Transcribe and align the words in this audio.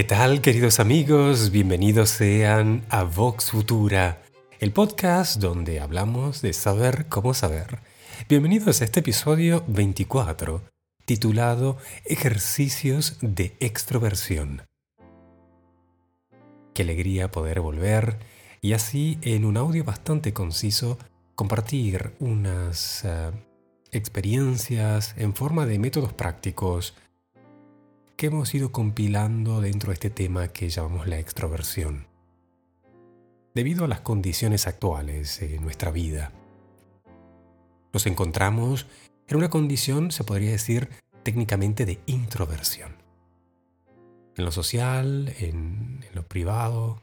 ¿Qué 0.00 0.04
tal 0.04 0.40
queridos 0.40 0.80
amigos? 0.80 1.50
Bienvenidos 1.50 2.08
sean 2.08 2.86
a 2.88 3.02
Vox 3.02 3.50
Futura, 3.50 4.22
el 4.58 4.72
podcast 4.72 5.38
donde 5.38 5.78
hablamos 5.78 6.40
de 6.40 6.54
saber 6.54 7.04
cómo 7.10 7.34
saber. 7.34 7.80
Bienvenidos 8.26 8.80
a 8.80 8.84
este 8.84 9.00
episodio 9.00 9.62
24, 9.66 10.62
titulado 11.04 11.76
Ejercicios 12.06 13.18
de 13.20 13.54
extroversión. 13.60 14.62
Qué 16.72 16.80
alegría 16.80 17.30
poder 17.30 17.60
volver 17.60 18.20
y 18.62 18.72
así 18.72 19.18
en 19.20 19.44
un 19.44 19.58
audio 19.58 19.84
bastante 19.84 20.32
conciso 20.32 20.96
compartir 21.34 22.14
unas 22.20 23.04
uh, 23.04 23.36
experiencias 23.92 25.14
en 25.18 25.34
forma 25.34 25.66
de 25.66 25.78
métodos 25.78 26.14
prácticos 26.14 26.94
que 28.20 28.26
hemos 28.26 28.54
ido 28.54 28.70
compilando 28.70 29.62
dentro 29.62 29.88
de 29.88 29.94
este 29.94 30.10
tema 30.10 30.48
que 30.48 30.68
llamamos 30.68 31.06
la 31.06 31.18
extroversión. 31.18 32.06
Debido 33.54 33.86
a 33.86 33.88
las 33.88 34.02
condiciones 34.02 34.66
actuales 34.66 35.40
en 35.40 35.62
nuestra 35.62 35.90
vida, 35.90 36.30
nos 37.94 38.04
encontramos 38.04 38.86
en 39.26 39.38
una 39.38 39.48
condición, 39.48 40.10
se 40.10 40.22
podría 40.22 40.50
decir, 40.50 40.90
técnicamente 41.22 41.86
de 41.86 41.98
introversión. 42.04 42.94
En 44.36 44.44
lo 44.44 44.52
social, 44.52 45.34
en, 45.38 46.04
en 46.06 46.14
lo 46.14 46.28
privado, 46.28 47.02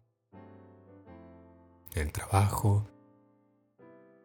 en 1.96 2.04
el 2.04 2.12
trabajo, 2.12 2.86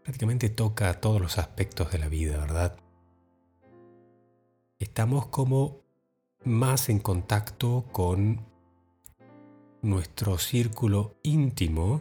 prácticamente 0.03 0.51
toca 0.51 1.01
todos 1.01 1.23
los 1.23 1.39
aspectos 1.39 1.91
de 1.91 1.99
la 2.01 2.09
vida, 2.09 2.37
¿verdad? 2.37 2.77
Estamos 4.79 5.29
como 5.29 5.82
más 6.45 6.89
en 6.89 6.99
contacto 6.99 7.85
con 7.93 8.45
nuestro 9.83 10.39
círculo 10.39 11.17
íntimo, 11.23 12.01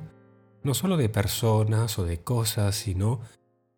no 0.63 0.73
solo 0.73 0.97
de 0.97 1.09
personas 1.09 1.97
o 1.99 2.05
de 2.05 2.21
cosas, 2.21 2.75
sino 2.75 3.19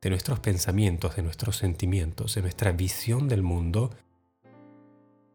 de 0.02 0.09
nuestros 0.09 0.39
pensamientos, 0.39 1.16
de 1.16 1.23
nuestros 1.23 1.58
sentimientos, 1.58 2.36
de 2.36 2.42
nuestra 2.42 2.72
visión 2.73 3.30
del 3.30 3.42
mundo, 3.42 3.92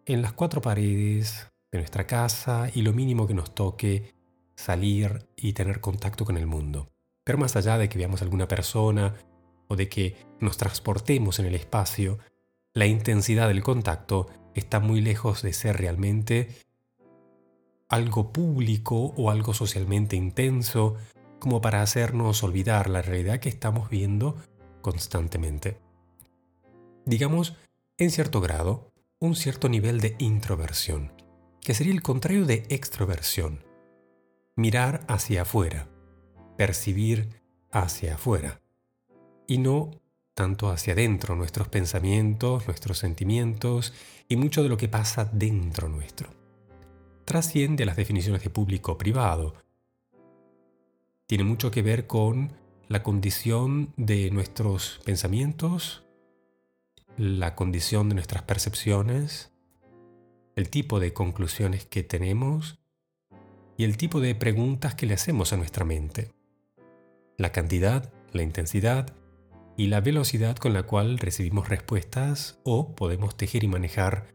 en 0.04 0.22
las 0.22 0.32
cuatro 0.32 0.60
paredes 0.60 1.48
de 1.72 1.78
nuestra 1.78 2.06
casa 2.06 2.70
y 2.74 2.82
lo 2.82 2.92
mínimo 2.92 3.26
que 3.26 3.34
nos 3.34 3.54
toque 3.54 4.14
salir 4.56 5.26
y 5.36 5.52
tener 5.52 5.80
contacto 5.80 6.24
con 6.24 6.36
el 6.36 6.46
mundo. 6.46 6.90
Pero 7.24 7.38
más 7.38 7.56
allá 7.56 7.78
de 7.78 7.88
que 7.88 7.98
veamos 7.98 8.22
alguna 8.22 8.48
persona 8.48 9.14
o 9.68 9.76
de 9.76 9.88
que 9.88 10.16
nos 10.40 10.56
transportemos 10.56 11.38
en 11.38 11.46
el 11.46 11.54
espacio, 11.54 12.18
la 12.74 12.86
intensidad 12.86 13.48
del 13.48 13.62
contacto 13.62 14.28
está 14.58 14.80
muy 14.80 15.00
lejos 15.00 15.42
de 15.42 15.52
ser 15.52 15.76
realmente 15.76 16.48
algo 17.88 18.32
público 18.32 19.14
o 19.16 19.30
algo 19.30 19.54
socialmente 19.54 20.16
intenso 20.16 20.96
como 21.38 21.60
para 21.60 21.82
hacernos 21.82 22.42
olvidar 22.42 22.90
la 22.90 23.02
realidad 23.02 23.40
que 23.40 23.48
estamos 23.48 23.88
viendo 23.88 24.36
constantemente. 24.82 25.78
Digamos, 27.06 27.56
en 27.96 28.10
cierto 28.10 28.40
grado, 28.40 28.92
un 29.18 29.34
cierto 29.34 29.68
nivel 29.68 30.00
de 30.00 30.14
introversión, 30.18 31.12
que 31.60 31.74
sería 31.74 31.92
el 31.92 32.02
contrario 32.02 32.44
de 32.44 32.66
extroversión. 32.68 33.64
Mirar 34.56 35.04
hacia 35.08 35.42
afuera, 35.42 35.88
percibir 36.56 37.42
hacia 37.70 38.14
afuera, 38.14 38.60
y 39.46 39.58
no 39.58 39.90
tanto 40.38 40.70
hacia 40.70 40.92
adentro, 40.92 41.34
nuestros 41.34 41.66
pensamientos, 41.66 42.68
nuestros 42.68 42.98
sentimientos 42.98 43.92
y 44.28 44.36
mucho 44.36 44.62
de 44.62 44.68
lo 44.68 44.76
que 44.76 44.86
pasa 44.86 45.28
dentro 45.32 45.88
nuestro. 45.88 46.28
Trasciende 47.24 47.84
las 47.84 47.96
definiciones 47.96 48.44
de 48.44 48.48
público-privado. 48.48 49.56
Tiene 51.26 51.42
mucho 51.42 51.72
que 51.72 51.82
ver 51.82 52.06
con 52.06 52.52
la 52.86 53.02
condición 53.02 53.92
de 53.96 54.30
nuestros 54.30 55.00
pensamientos, 55.04 56.04
la 57.16 57.56
condición 57.56 58.08
de 58.08 58.14
nuestras 58.14 58.44
percepciones, 58.44 59.50
el 60.54 60.70
tipo 60.70 61.00
de 61.00 61.12
conclusiones 61.12 61.84
que 61.84 62.04
tenemos 62.04 62.78
y 63.76 63.82
el 63.82 63.96
tipo 63.96 64.20
de 64.20 64.36
preguntas 64.36 64.94
que 64.94 65.06
le 65.06 65.14
hacemos 65.14 65.52
a 65.52 65.56
nuestra 65.56 65.84
mente. 65.84 66.30
La 67.38 67.50
cantidad, 67.50 68.12
la 68.30 68.42
intensidad 68.42 69.17
y 69.78 69.86
la 69.86 70.00
velocidad 70.00 70.56
con 70.56 70.74
la 70.74 70.82
cual 70.82 71.18
recibimos 71.18 71.68
respuestas 71.68 72.58
o 72.64 72.96
podemos 72.96 73.36
tejer 73.36 73.62
y 73.62 73.68
manejar 73.68 74.26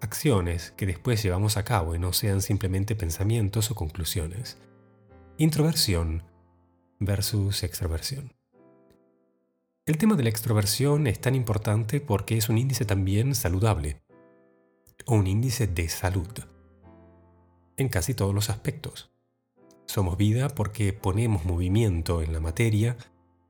acciones 0.00 0.72
que 0.72 0.86
después 0.86 1.22
llevamos 1.22 1.56
a 1.56 1.64
cabo 1.64 1.94
y 1.94 2.00
no 2.00 2.12
sean 2.12 2.42
simplemente 2.42 2.96
pensamientos 2.96 3.70
o 3.70 3.76
conclusiones. 3.76 4.58
Introversión 5.36 6.24
versus 6.98 7.62
extroversión. 7.62 8.32
El 9.86 9.98
tema 9.98 10.16
de 10.16 10.24
la 10.24 10.30
extroversión 10.30 11.06
es 11.06 11.20
tan 11.20 11.36
importante 11.36 12.00
porque 12.00 12.36
es 12.36 12.48
un 12.48 12.58
índice 12.58 12.84
también 12.84 13.36
saludable, 13.36 14.02
o 15.06 15.14
un 15.14 15.28
índice 15.28 15.68
de 15.68 15.88
salud, 15.88 16.40
en 17.76 17.88
casi 17.88 18.14
todos 18.14 18.34
los 18.34 18.50
aspectos. 18.50 19.12
Somos 19.86 20.16
vida 20.16 20.48
porque 20.48 20.92
ponemos 20.92 21.44
movimiento 21.44 22.20
en 22.20 22.32
la 22.32 22.40
materia 22.40 22.96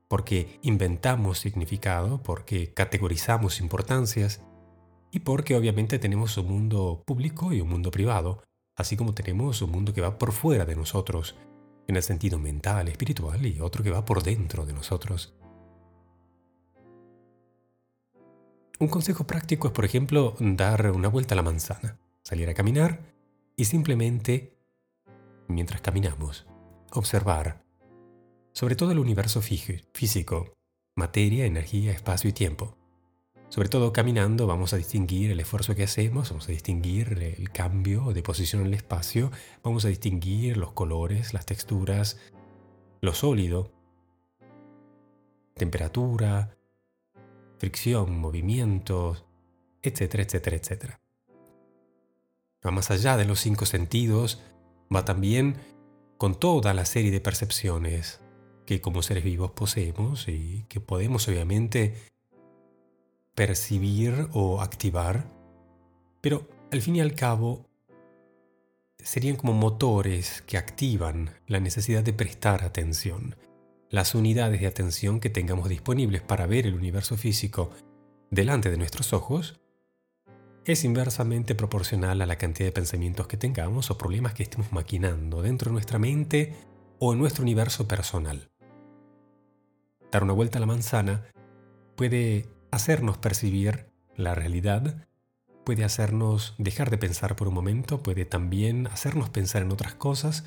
porque 0.09 0.59
inventamos 0.63 1.37
significado, 1.37 2.21
porque 2.23 2.73
categorizamos 2.73 3.61
importancias 3.61 4.41
y 5.11 5.19
porque 5.19 5.55
obviamente 5.55 5.99
tenemos 5.99 6.35
un 6.37 6.47
mundo 6.47 7.03
público 7.05 7.53
y 7.53 7.61
un 7.61 7.69
mundo 7.69 7.91
privado, 7.91 8.43
así 8.75 8.97
como 8.97 9.13
tenemos 9.13 9.61
un 9.61 9.71
mundo 9.71 9.93
que 9.93 10.01
va 10.01 10.17
por 10.17 10.31
fuera 10.31 10.65
de 10.65 10.75
nosotros, 10.75 11.35
en 11.87 11.95
el 11.95 12.03
sentido 12.03 12.39
mental, 12.39 12.87
espiritual, 12.87 13.45
y 13.45 13.61
otro 13.61 13.83
que 13.83 13.91
va 13.91 14.03
por 14.03 14.23
dentro 14.23 14.65
de 14.65 14.73
nosotros. 14.73 15.35
Un 18.79 18.87
consejo 18.87 19.27
práctico 19.27 19.67
es, 19.67 19.73
por 19.73 19.85
ejemplo, 19.85 20.35
dar 20.39 20.91
una 20.91 21.07
vuelta 21.07 21.35
a 21.35 21.37
la 21.37 21.43
manzana, 21.43 21.99
salir 22.23 22.49
a 22.49 22.53
caminar 22.55 23.01
y 23.55 23.65
simplemente, 23.65 24.57
mientras 25.47 25.81
caminamos, 25.81 26.47
observar 26.93 27.68
sobre 28.53 28.75
todo 28.75 28.91
el 28.91 28.99
universo 28.99 29.41
físico, 29.41 30.53
materia, 30.95 31.45
energía, 31.45 31.91
espacio 31.91 32.29
y 32.29 32.33
tiempo. 32.33 32.77
Sobre 33.49 33.69
todo 33.69 33.91
caminando 33.91 34.45
vamos 34.45 34.73
a 34.73 34.77
distinguir 34.77 35.31
el 35.31 35.39
esfuerzo 35.39 35.73
que 35.75 35.83
hacemos, 35.83 36.29
vamos 36.29 36.47
a 36.49 36.51
distinguir 36.51 37.35
el 37.37 37.49
cambio 37.51 38.13
de 38.13 38.21
posición 38.21 38.61
en 38.61 38.67
el 38.67 38.73
espacio, 38.75 39.31
vamos 39.63 39.85
a 39.85 39.87
distinguir 39.87 40.57
los 40.57 40.73
colores, 40.73 41.33
las 41.33 41.47
texturas, 41.47 42.19
lo 43.01 43.13
sólido, 43.13 43.71
temperatura, 45.55 46.55
fricción, 47.57 48.19
movimientos, 48.19 49.25
etcétera, 49.81 50.23
etcétera, 50.23 50.57
etcétera. 50.57 51.01
Va 52.65 52.71
más 52.71 52.91
allá 52.91 53.17
de 53.17 53.25
los 53.25 53.39
cinco 53.39 53.65
sentidos, 53.65 54.41
va 54.93 55.05
también 55.05 55.55
con 56.17 56.39
toda 56.39 56.73
la 56.73 56.85
serie 56.85 57.11
de 57.11 57.21
percepciones, 57.21 58.21
que 58.69 58.81
como 58.81 59.01
seres 59.01 59.23
vivos 59.23 59.49
poseemos 59.49 60.27
y 60.27 60.63
que 60.69 60.79
podemos 60.79 61.27
obviamente 61.27 61.95
percibir 63.33 64.27
o 64.31 64.61
activar, 64.61 65.25
pero 66.21 66.47
al 66.71 66.79
fin 66.83 66.97
y 66.97 67.01
al 67.01 67.15
cabo 67.15 67.65
serían 68.99 69.37
como 69.37 69.53
motores 69.53 70.43
que 70.43 70.59
activan 70.59 71.31
la 71.47 71.59
necesidad 71.59 72.03
de 72.03 72.13
prestar 72.13 72.63
atención. 72.63 73.37
Las 73.89 74.13
unidades 74.13 74.61
de 74.61 74.67
atención 74.67 75.19
que 75.19 75.31
tengamos 75.31 75.67
disponibles 75.67 76.21
para 76.21 76.45
ver 76.45 76.67
el 76.67 76.75
universo 76.75 77.17
físico 77.17 77.71
delante 78.29 78.69
de 78.69 78.77
nuestros 78.77 79.13
ojos 79.13 79.59
es 80.63 80.83
inversamente 80.83 81.55
proporcional 81.55 82.21
a 82.21 82.27
la 82.27 82.37
cantidad 82.37 82.67
de 82.67 82.73
pensamientos 82.73 83.25
que 83.25 83.37
tengamos 83.37 83.89
o 83.89 83.97
problemas 83.97 84.35
que 84.35 84.43
estemos 84.43 84.71
maquinando 84.71 85.41
dentro 85.41 85.69
de 85.69 85.73
nuestra 85.73 85.97
mente 85.97 86.53
o 86.99 87.13
en 87.13 87.19
nuestro 87.19 87.41
universo 87.41 87.87
personal 87.87 88.48
dar 90.11 90.23
una 90.23 90.33
vuelta 90.33 90.57
a 90.57 90.61
la 90.61 90.67
manzana 90.67 91.23
puede 91.95 92.47
hacernos 92.71 93.17
percibir 93.17 93.89
la 94.15 94.35
realidad, 94.35 95.07
puede 95.65 95.83
hacernos 95.83 96.55
dejar 96.57 96.89
de 96.89 96.97
pensar 96.97 97.35
por 97.35 97.47
un 97.47 97.53
momento, 97.53 98.01
puede 98.01 98.25
también 98.25 98.87
hacernos 98.87 99.29
pensar 99.29 99.61
en 99.61 99.71
otras 99.71 99.95
cosas. 99.95 100.45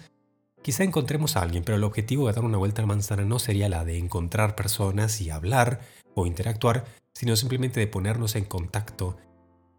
Quizá 0.62 0.85
encontremos 0.85 1.37
a 1.37 1.43
alguien, 1.43 1.64
pero 1.64 1.76
el 1.76 1.85
objetivo 1.85 2.26
de 2.26 2.35
dar 2.35 2.44
una 2.44 2.59
vuelta 2.59 2.82
a 2.82 2.85
la 2.85 2.94
manzana 2.94 3.25
no 3.25 3.38
sería 3.38 3.69
la 3.69 3.85
de 3.85 3.99
encontrar 3.99 4.55
personas 4.55 5.20
y 5.20 5.31
hablar 5.31 5.81
o 6.15 6.26
interactuar, 6.26 6.85
sino 7.15 7.37
simplemente 7.37 7.81
de 7.81 7.87
ponernos 7.87 8.37
en 8.37 8.44
contacto 8.44 9.17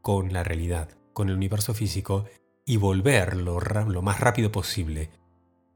con 0.01 0.33
la 0.33 0.43
realidad, 0.43 0.89
con 1.13 1.29
el 1.29 1.35
universo 1.35 1.73
físico 1.73 2.25
y 2.65 2.77
volver 2.77 3.35
lo, 3.35 3.59
lo 3.59 4.01
más 4.01 4.19
rápido 4.19 4.51
posible 4.51 5.09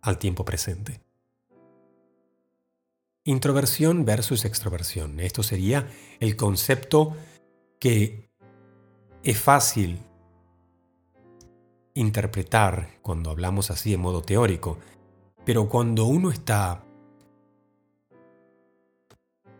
al 0.01 0.17
tiempo 0.17 0.45
presente. 0.45 1.06
Introversión 3.27 4.05
versus 4.05 4.45
extroversión. 4.45 5.19
Esto 5.19 5.43
sería 5.43 5.89
el 6.21 6.37
concepto 6.37 7.13
que 7.77 8.29
es 9.21 9.37
fácil 9.37 9.99
interpretar 11.93 12.87
cuando 13.01 13.29
hablamos 13.29 13.69
así 13.69 13.93
en 13.93 13.99
modo 13.99 14.21
teórico, 14.21 14.77
pero 15.43 15.67
cuando 15.67 16.05
uno 16.05 16.31
está 16.31 16.85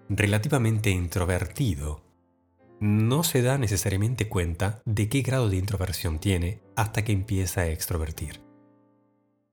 relativamente 0.08 0.90
introvertido, 0.90 2.00
no 2.80 3.26
se 3.26 3.42
da 3.42 3.58
necesariamente 3.58 4.30
cuenta 4.30 4.82
de 4.86 5.10
qué 5.10 5.24
grado 5.24 5.50
de 5.50 5.58
introversión 5.58 6.20
tiene 6.20 6.62
hasta 6.78 7.04
que 7.04 7.12
empieza 7.12 7.62
a 7.62 7.68
extrovertir. 7.68 8.40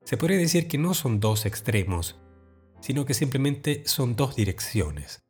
Se 0.05 0.17
podría 0.17 0.39
decir 0.39 0.69
que 0.69 0.79
no 0.79 0.95
son 0.95 1.19
dos 1.19 1.47
extremos, 1.47 2.21
sino 2.85 3.07
que 3.07 3.15
simplemente 3.15 3.83
son 3.87 4.15
dos 4.15 4.37
direcciones, 4.37 5.25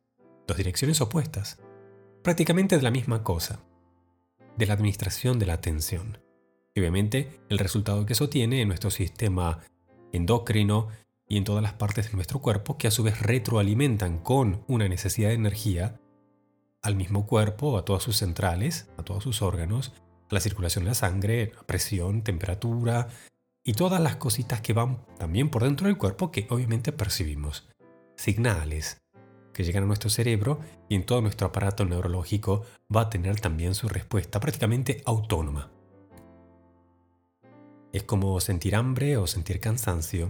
dos 0.49 0.57
direcciones 0.57 1.01
opuestas, 1.01 1.61
prácticamente 2.25 2.77
de 2.77 2.83
la 2.83 2.91
misma 2.91 3.23
cosa, 3.23 3.61
de 4.59 4.67
la 4.67 4.75
administración 4.75 5.39
de 5.39 5.47
la 5.47 5.53
atención. 5.53 6.19
Y 6.75 6.81
obviamente 6.81 7.39
el 7.49 7.61
resultado 7.61 8.07
que 8.07 8.15
eso 8.15 8.29
tiene 8.29 8.61
en 8.61 8.67
nuestro 8.67 8.91
sistema 8.91 9.61
endocrino 10.13 10.89
y 11.29 11.37
en 11.37 11.45
todas 11.45 11.63
las 11.63 11.75
partes 11.75 12.09
de 12.09 12.17
nuestro 12.17 12.41
cuerpo 12.41 12.77
que 12.77 12.89
a 12.89 12.91
su 12.91 13.05
vez 13.05 13.23
retroalimentan 13.23 14.19
con 14.19 14.65
una 14.67 14.89
necesidad 14.89 15.29
de 15.29 15.37
energía 15.37 16.01
al 16.83 16.97
mismo 16.97 17.25
cuerpo, 17.25 17.79
a 17.79 17.85
todas 17.85 18.03
sus 18.03 18.17
centrales, 18.17 18.89
a 18.99 19.05
todos 19.05 19.23
sus 19.23 19.43
órganos, 19.43 19.93
a 20.29 20.35
la 20.35 20.41
circulación 20.41 20.87
de 20.87 20.91
la 20.91 20.95
sangre, 20.95 21.53
a 21.57 21.63
presión, 21.63 22.23
temperatura 22.23 23.11
y 23.65 23.73
todas 23.73 24.01
las 24.01 24.17
cositas 24.17 24.61
que 24.61 24.75
van 24.75 25.05
también 25.19 25.49
por 25.49 25.65
dentro 25.65 25.87
del 25.87 25.97
cuerpo 25.97 26.31
que 26.31 26.47
obviamente 26.51 26.93
percibimos. 26.93 27.67
Signales 28.17 29.01
que 29.55 29.65
llegan 29.65 29.85
a 29.85 29.87
nuestro 29.87 30.11
cerebro 30.11 30.61
y 30.89 30.97
en 30.97 31.07
todo 31.07 31.23
nuestro 31.23 31.47
aparato 31.47 31.85
neurológico 31.85 32.65
va 32.95 33.03
a 33.03 33.11
tener 33.11 33.41
también 33.41 33.75
su 33.75 33.89
respuesta 33.89 34.41
prácticamente 34.41 35.01
autónoma. 35.07 35.71
Es 37.93 38.03
como 38.03 38.39
sentir 38.41 38.75
hambre 38.75 39.17
o 39.17 39.27
sentir 39.27 39.61
cansancio, 39.61 40.29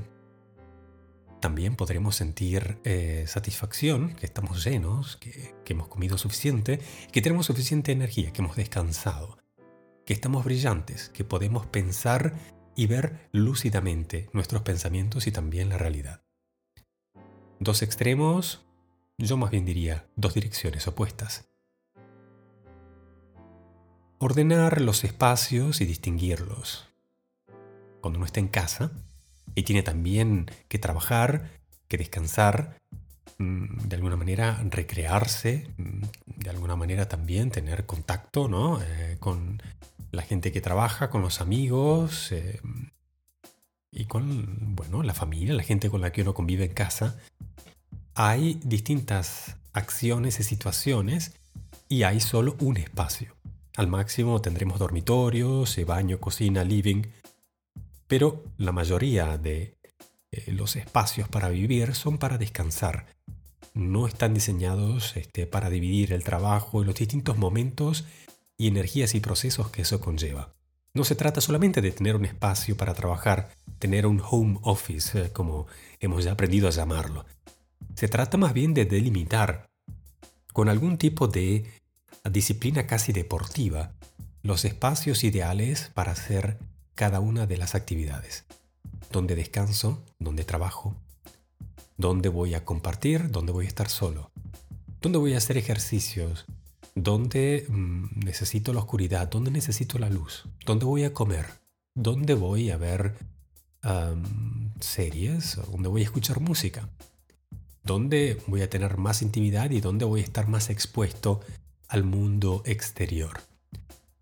también 1.41 1.77
podremos 1.77 2.17
sentir 2.17 2.79
eh, 2.85 3.25
satisfacción, 3.27 4.15
que 4.15 4.25
estamos 4.27 4.65
llenos, 4.65 5.17
que, 5.17 5.55
que 5.65 5.73
hemos 5.73 5.89
comido 5.89 6.17
suficiente, 6.17 6.81
que 7.13 7.21
tenemos 7.21 7.47
suficiente 7.47 7.93
energía, 7.93 8.33
que 8.33 8.41
hemos 8.41 8.57
descansado, 8.57 9.39
que 10.07 10.15
estamos 10.15 10.45
brillantes, 10.45 11.11
que 11.11 11.25
podemos 11.25 11.67
pensar 11.67 12.35
y 12.77 12.87
ver 12.87 13.29
lúcidamente 13.33 14.29
nuestros 14.33 14.63
pensamientos 14.63 15.27
y 15.27 15.33
también 15.33 15.69
la 15.69 15.79
realidad. 15.79 16.23
Dos 17.61 17.83
extremos, 17.83 18.65
yo 19.19 19.37
más 19.37 19.51
bien 19.51 19.65
diría 19.65 20.07
dos 20.17 20.35
direcciones 20.35 20.87
opuestas. 20.89 21.49
Ordenar 24.19 24.81
los 24.81 25.05
espacios 25.05 25.81
y 25.81 25.87
distinguirlos. 25.87 26.89
Cuando 28.01 28.19
uno 28.19 28.27
está 28.27 28.41
en 28.41 28.49
casa, 28.49 28.93
y 29.55 29.63
tiene 29.63 29.83
también 29.83 30.51
que 30.69 30.79
trabajar, 30.79 31.51
que 31.89 31.99
descansar, 31.99 32.81
de 33.39 33.97
alguna 33.97 34.17
manera 34.17 34.63
recrearse, 34.71 35.69
mm, 35.77 36.03
de 36.37 36.51
alguna 36.51 36.77
manera 36.77 37.09
también 37.09 37.51
tener 37.51 37.87
contacto 37.87 38.49
¿no? 38.49 38.81
Eh, 38.83 39.17
con 39.19 39.63
la 40.13 40.23
gente 40.23 40.53
que 40.53 40.61
trabaja, 40.61 41.11
con 41.11 41.23
los 41.23 41.41
amigos 41.41 42.31
eh, 42.33 42.61
y 43.91 44.05
con 44.07 44.77
bueno, 44.77 45.03
la 45.03 45.15
familia, 45.15 45.55
la 45.55 45.63
gente 45.63 45.91
con 45.91 46.01
la 46.01 46.13
que 46.13 46.23
uno 46.23 46.35
convive 46.35 46.65
en 46.65 46.75
casa. 46.75 47.19
Hay 48.15 48.61
distintas 48.65 49.57
acciones 49.73 50.39
y 50.39 50.45
situaciones 50.45 51.35
y 51.89 52.05
hay 52.05 52.21
solo 52.21 52.57
un 52.61 52.77
espacio. 52.77 53.35
Al 53.77 53.89
máximo 53.89 54.41
tendremos 54.41 54.79
dormitorios, 54.79 55.77
eh, 55.79 55.85
baño, 55.85 56.21
cocina, 56.21 56.63
living, 56.63 57.03
pero 58.07 58.45
la 58.59 58.71
mayoría 58.71 59.37
de 59.39 59.77
los 60.49 60.75
espacios 60.75 61.29
para 61.29 61.49
vivir 61.49 61.95
son 61.95 62.19
para 62.19 62.39
descansar. 62.39 63.14
No 63.75 64.07
están 64.07 64.35
diseñados 64.35 65.17
este, 65.17 65.47
para 65.47 65.69
dividir 65.69 66.13
el 66.13 66.23
trabajo 66.23 66.81
en 66.81 66.87
los 66.87 66.95
distintos 66.97 67.37
momentos 67.37 68.05
y 68.57 68.69
energías 68.69 69.15
y 69.15 69.21
procesos 69.21 69.71
que 69.71 69.83
eso 69.83 70.01
conlleva. 70.01 70.55
No 70.95 71.03
se 71.03 71.17
trata 71.17 71.41
solamente 71.41 71.81
de 71.81 71.91
tener 71.91 72.15
un 72.15 72.25
espacio 72.25 72.77
para 72.77 72.95
trabajar, 72.95 73.51
tener 73.81 74.07
un 74.07 74.23
home 74.25 74.59
office, 74.63 75.21
eh, 75.25 75.33
como 75.33 75.67
hemos 75.99 76.23
ya 76.23 76.33
aprendido 76.33 76.69
a 76.69 76.71
llamarlo. 76.71 77.27
Se 77.97 78.07
trata 78.07 78.37
más 78.39 78.53
bien 78.53 78.75
de 78.75 78.85
delimitar, 78.85 79.69
con 80.53 80.69
algún 80.69 80.97
tipo 80.97 81.27
de 81.27 81.65
disciplina 82.31 82.87
casi 82.87 83.13
deportiva, 83.13 83.93
los 84.43 84.65
espacios 84.65 85.25
ideales 85.25 85.91
para 85.95 86.13
hacer 86.13 86.59
cada 86.95 87.19
una 87.19 87.47
de 87.47 87.57
las 87.57 87.75
actividades. 87.75 88.45
Dónde 89.11 89.35
descanso, 89.35 90.05
dónde 90.21 90.45
trabajo, 90.45 90.95
dónde 91.97 92.29
voy 92.29 92.55
a 92.55 92.65
compartir, 92.65 93.31
dónde 93.31 93.53
voy 93.53 93.67
a 93.67 93.69
estar 93.69 93.89
solo, 93.89 94.31
dónde 95.01 95.19
voy 95.19 95.35
a 95.35 95.39
hacer 95.39 95.57
ejercicios, 95.57 96.47
dónde 96.95 97.67
mm, 97.69 98.21
necesito 98.25 98.73
la 98.73 98.81
oscuridad, 98.81 99.29
dónde 99.29 99.51
necesito 99.51 99.99
la 99.99 100.11
luz, 100.11 100.45
dónde 100.67 100.85
voy 100.85 101.05
a 101.05 101.13
comer, 101.13 101.47
dónde 101.95 102.35
voy 102.35 102.71
a 102.71 102.77
ver 102.77 103.15
series, 104.81 105.61
dónde 105.71 105.91
voy 105.91 106.01
a 106.01 106.05
escuchar 106.05 106.41
música, 106.41 106.89
dónde 107.83 108.41
voy 108.47 108.63
a 108.63 108.71
tener 108.71 108.97
más 108.97 109.21
intimidad 109.21 109.71
y 109.71 109.83
dónde 109.83 110.07
voy 110.07 110.23
a 110.23 110.25
estar 110.25 110.49
más 110.49 110.71
expuesto 110.71 111.41
al 111.89 112.03
mundo 112.03 112.63
exterior 112.65 113.41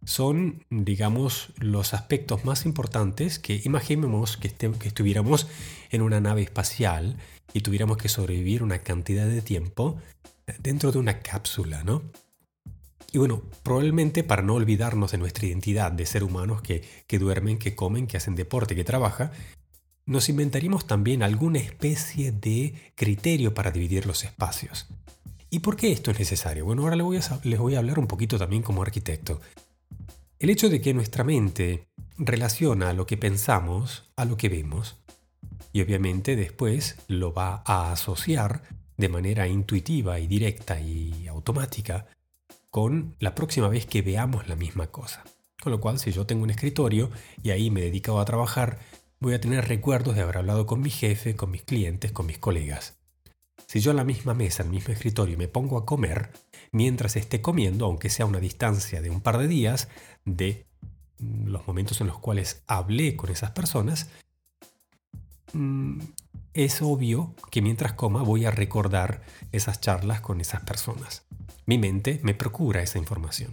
son, 0.05 0.65
digamos, 0.71 1.53
los 1.59 1.95
aspectos 1.95 2.45
más 2.45 2.67
importantes 2.67 3.39
que 3.39 3.61
imaginemos 3.65 4.37
que, 4.37 4.51
que 4.51 4.89
estuviéramos 4.89 5.47
en 5.91 6.03
una 6.03 6.21
nave 6.21 6.43
espacial 6.43 7.17
y 7.53 7.61
tuviéramos 7.61 7.99
que 7.99 8.09
sobrevivir 8.09 8.63
una 8.63 8.79
cantidad 8.79 9.27
de 9.27 9.43
tiempo 9.43 9.99
dentro 10.61 10.93
de 10.93 10.99
una 10.99 11.21
cápsula, 11.21 11.85
¿no? 11.85 12.03
Y 13.13 13.19
bueno, 13.19 13.43
probablemente 13.63 14.25
para 14.25 14.43
no 14.43 14.55
olvidarnos 14.55 15.13
de 15.13 15.19
nuestra 15.19 15.47
identidad 15.47 15.93
de 15.93 16.07
ser 16.07 16.25
humanos 16.25 16.63
que, 16.63 16.83
duermen, 17.19 17.59
que 17.59 17.75
comen, 17.75 18.07
que 18.07 18.17
hacen 18.17 18.35
deporte, 18.35 18.75
que 18.75 18.85
trabajan, 18.85 19.31
nos 20.07 20.31
inventaríamos 20.31 20.87
también 20.87 21.23
alguna 21.23 21.59
especie 21.59 22.33
de 22.33 22.75
criterio 22.95 23.53
para 23.53 23.71
dividir 23.71 24.07
los 24.07 24.25
espacios. 24.25 24.87
¿Y 25.51 25.59
por 25.59 25.77
qué 25.77 25.93
esto 25.93 26.11
es 26.11 26.19
necesario? 26.19 26.65
Bueno, 26.65 26.83
ahora 26.83 26.97
les 26.97 27.59
voy 27.59 27.75
a 27.75 27.79
hablar 27.79 27.99
un 27.99 28.07
poquito 28.07 28.39
también 28.39 28.63
como 28.63 28.81
arquitecto. 28.81 29.43
El 30.43 30.51
hecho 30.51 30.69
de 30.69 30.81
que 30.81 30.93
nuestra 30.93 31.23
mente 31.23 31.87
relaciona 32.19 32.93
lo 32.95 33.07
que 33.07 33.17
pensamos 33.17 34.11
a 34.17 34.25
lo 34.25 34.37
que 34.37 34.49
vemos 34.49 34.97
y 35.73 35.83
obviamente 35.83 36.35
después 36.35 36.97
lo 37.07 37.33
va 37.33 37.63
a 37.65 37.93
asociar 37.93 38.65
de 38.97 39.09
manera 39.09 39.47
intuitiva 39.47 40.19
y 40.19 40.27
directa 40.27 40.81
y 40.81 41.29
automática 41.29 42.07
con 42.71 43.15
la 43.21 43.37
próxima 43.37 43.69
vez 43.69 43.87
que 43.87 44.03
veamos 44.03 44.49
la 44.49 44.57
misma 44.57 44.89
cosa. 44.89 45.23
Con 45.63 45.71
lo 45.71 45.81
cual, 45.81 46.01
si 46.01 46.11
yo 46.11 46.27
tengo 46.27 46.43
un 46.43 46.51
escritorio 46.51 47.13
y 47.45 47.51
ahí 47.51 47.71
me 47.71 47.83
he 47.83 47.85
dedicado 47.85 48.19
a 48.19 48.25
trabajar, 48.25 48.81
voy 49.21 49.35
a 49.35 49.41
tener 49.41 49.69
recuerdos 49.69 50.17
de 50.17 50.23
haber 50.23 50.39
hablado 50.39 50.67
con 50.67 50.81
mi 50.81 50.91
jefe, 50.91 51.37
con 51.37 51.53
mis 51.53 51.63
clientes, 51.63 52.11
con 52.11 52.27
mis 52.27 52.39
colegas. 52.39 52.99
Si 53.69 53.79
yo 53.79 53.93
a 53.93 53.95
la 53.95 54.03
misma 54.03 54.35
mesa, 54.35 54.65
al 54.65 54.71
mismo 54.71 54.93
escritorio, 54.93 55.39
me 55.39 55.47
pongo 55.47 55.79
a 55.79 55.87
comer, 55.87 56.31
mientras 56.73 57.17
esté 57.17 57.41
comiendo, 57.43 57.85
aunque 57.85 58.11
sea 58.11 58.25
a 58.25 58.29
una 58.29 58.41
distancia 58.41 59.01
de 59.03 59.11
un 59.11 59.21
par 59.21 59.39
de 59.39 59.47
días, 59.47 59.89
de 60.25 60.67
los 61.19 61.67
momentos 61.67 62.01
en 62.01 62.09
los 62.09 62.19
cuales 62.19 62.63
hablé 62.67 63.15
con 63.15 63.31
esas 63.31 63.53
personas, 63.53 64.09
mm, 65.53 66.01
es 66.55 66.83
obvio 66.83 67.35
que 67.51 67.63
mientras 67.63 67.93
coma 67.93 68.23
voy 68.23 68.45
a 68.45 68.51
recordar 68.51 69.23
esas 69.53 69.81
charlas 69.81 70.21
con 70.21 70.41
esas 70.41 70.63
personas. 70.63 71.25
Mi 71.67 71.79
mente 71.79 72.21
me 72.23 72.35
procura 72.35 72.83
esa 72.83 72.99
información. 72.99 73.53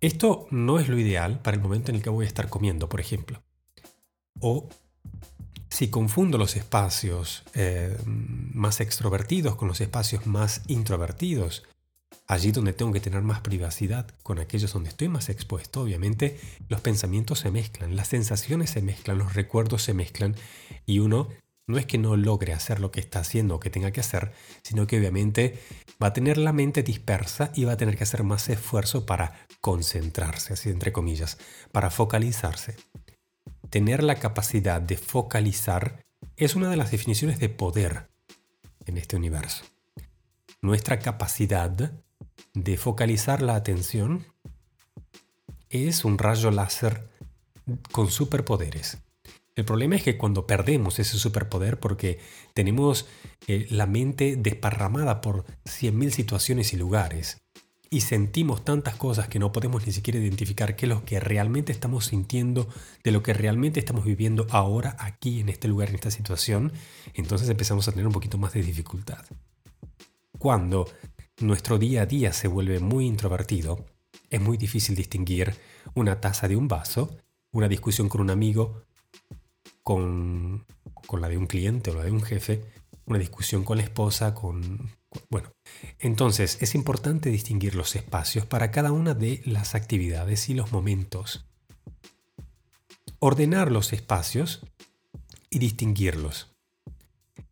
Esto 0.00 0.46
no 0.50 0.78
es 0.78 0.88
lo 0.88 0.98
ideal 0.98 1.40
para 1.40 1.56
el 1.56 1.62
momento 1.62 1.90
en 1.90 1.96
el 1.96 2.02
que 2.02 2.10
voy 2.10 2.24
a 2.24 2.28
estar 2.28 2.48
comiendo, 2.48 2.88
por 2.88 3.00
ejemplo. 3.00 3.42
O 4.40 4.68
si 5.70 5.88
confundo 5.88 6.38
los 6.38 6.56
espacios 6.56 7.42
eh, 7.54 7.96
más 8.04 8.80
extrovertidos 8.80 9.56
con 9.56 9.68
los 9.68 9.80
espacios 9.80 10.26
más 10.26 10.62
introvertidos, 10.68 11.64
allí 12.28 12.52
donde 12.52 12.74
tengo 12.74 12.92
que 12.92 13.00
tener 13.00 13.22
más 13.22 13.40
privacidad, 13.40 14.06
con 14.22 14.38
aquellos 14.38 14.72
donde 14.72 14.90
estoy 14.90 15.08
más 15.08 15.30
expuesto, 15.30 15.80
obviamente 15.80 16.38
los 16.68 16.82
pensamientos 16.82 17.40
se 17.40 17.50
mezclan, 17.50 17.96
las 17.96 18.08
sensaciones 18.08 18.70
se 18.70 18.82
mezclan, 18.82 19.18
los 19.18 19.34
recuerdos 19.34 19.82
se 19.82 19.94
mezclan 19.94 20.36
y 20.84 20.98
uno 20.98 21.28
no 21.66 21.78
es 21.78 21.86
que 21.86 21.98
no 21.98 22.16
logre 22.16 22.52
hacer 22.52 22.80
lo 22.80 22.90
que 22.90 23.00
está 23.00 23.20
haciendo 23.20 23.56
o 23.56 23.60
que 23.60 23.70
tenga 23.70 23.90
que 23.90 24.00
hacer, 24.00 24.32
sino 24.62 24.86
que 24.86 24.98
obviamente 24.98 25.58
va 26.02 26.08
a 26.08 26.12
tener 26.12 26.36
la 26.38 26.52
mente 26.52 26.82
dispersa 26.82 27.50
y 27.54 27.64
va 27.64 27.72
a 27.72 27.76
tener 27.76 27.96
que 27.96 28.04
hacer 28.04 28.22
más 28.24 28.48
esfuerzo 28.50 29.06
para 29.06 29.46
concentrarse, 29.60 30.52
así 30.52 30.68
entre 30.68 30.92
comillas, 30.92 31.38
para 31.72 31.90
focalizarse. 31.90 32.76
Tener 33.70 34.02
la 34.02 34.16
capacidad 34.16 34.80
de 34.80 34.96
focalizar 34.96 36.04
es 36.36 36.56
una 36.56 36.70
de 36.70 36.76
las 36.76 36.90
definiciones 36.90 37.38
de 37.38 37.48
poder 37.48 38.08
en 38.86 38.96
este 38.96 39.16
universo. 39.16 39.64
Nuestra 40.62 40.98
capacidad 40.98 41.92
de 42.54 42.76
focalizar 42.76 43.42
la 43.42 43.54
atención 43.54 44.26
es 45.70 46.04
un 46.04 46.18
rayo 46.18 46.50
láser 46.50 47.08
con 47.92 48.10
superpoderes. 48.10 48.98
El 49.54 49.64
problema 49.64 49.96
es 49.96 50.04
que 50.04 50.16
cuando 50.16 50.46
perdemos 50.46 50.98
ese 50.98 51.18
superpoder 51.18 51.80
porque 51.80 52.20
tenemos 52.54 53.06
eh, 53.48 53.66
la 53.70 53.86
mente 53.86 54.36
desparramada 54.36 55.20
por 55.20 55.44
100.000 55.64 56.10
situaciones 56.10 56.72
y 56.72 56.76
lugares 56.76 57.38
y 57.90 58.02
sentimos 58.02 58.64
tantas 58.64 58.96
cosas 58.96 59.28
que 59.28 59.38
no 59.38 59.50
podemos 59.50 59.86
ni 59.86 59.92
siquiera 59.92 60.18
identificar 60.18 60.76
qué 60.76 60.86
es 60.86 60.90
lo 60.90 61.04
que 61.04 61.20
realmente 61.20 61.72
estamos 61.72 62.06
sintiendo, 62.06 62.68
de 63.02 63.12
lo 63.12 63.22
que 63.22 63.32
realmente 63.32 63.80
estamos 63.80 64.04
viviendo 64.04 64.46
ahora, 64.50 64.96
aquí, 64.98 65.40
en 65.40 65.48
este 65.48 65.68
lugar, 65.68 65.88
en 65.88 65.94
esta 65.94 66.10
situación, 66.10 66.72
entonces 67.14 67.48
empezamos 67.48 67.88
a 67.88 67.92
tener 67.92 68.06
un 68.06 68.12
poquito 68.12 68.36
más 68.36 68.52
de 68.52 68.62
dificultad. 68.62 69.24
Cuando 70.38 70.86
nuestro 71.40 71.78
día 71.78 72.02
a 72.02 72.06
día 72.06 72.32
se 72.32 72.48
vuelve 72.48 72.80
muy 72.80 73.06
introvertido, 73.06 73.84
es 74.30 74.40
muy 74.40 74.56
difícil 74.56 74.94
distinguir 74.96 75.54
una 75.94 76.20
taza 76.20 76.48
de 76.48 76.56
un 76.56 76.68
vaso, 76.68 77.16
una 77.52 77.68
discusión 77.68 78.08
con 78.08 78.20
un 78.20 78.30
amigo 78.30 78.82
con, 79.82 80.66
la 81.18 81.28
de 81.28 81.38
un 81.38 81.46
cliente 81.46 81.90
o 81.90 81.94
la 81.94 82.04
de 82.04 82.10
un 82.10 82.22
jefe, 82.22 82.62
una 83.06 83.18
discusión 83.18 83.64
con 83.64 83.78
la 83.78 83.84
esposa, 83.84 84.34
con... 84.34 84.90
Bueno, 85.30 85.50
entonces 85.98 86.58
es 86.60 86.74
importante 86.74 87.30
distinguir 87.30 87.74
los 87.74 87.96
espacios 87.96 88.44
para 88.44 88.70
cada 88.70 88.92
una 88.92 89.14
de 89.14 89.40
las 89.46 89.74
actividades 89.74 90.50
y 90.50 90.54
los 90.54 90.72
momentos. 90.72 91.46
Ordenar 93.18 93.72
los 93.72 93.94
espacios 93.94 94.60
y 95.48 95.58
distinguirlos. 95.58 96.54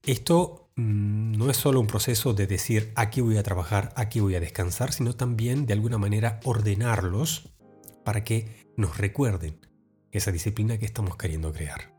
Esto 0.03 0.66
no 0.77 1.51
es 1.51 1.57
solo 1.57 1.81
un 1.81 1.87
proceso 1.87 2.35
de 2.35 2.47
decir 2.47 2.93
aquí 2.97 3.21
voy 3.23 3.39
a 3.39 3.43
trabajar, 3.43 3.93
aquí 3.97 4.21
voy 4.21 4.35
a 4.35 4.41
descansar, 4.41 4.93
sino 4.93 5.15
también 5.15 5.67
de 5.67 5.73
alguna 5.73 5.99
manera 5.99 6.41
ordenarlos 6.45 7.51
para 8.05 8.25
que 8.25 8.67
nos 8.77 8.99
recuerden 8.99 9.59
esa 10.13 10.33
disciplina 10.33 10.79
que 10.79 10.87
estamos 10.87 11.17
queriendo 11.17 11.53
crear. 11.53 11.95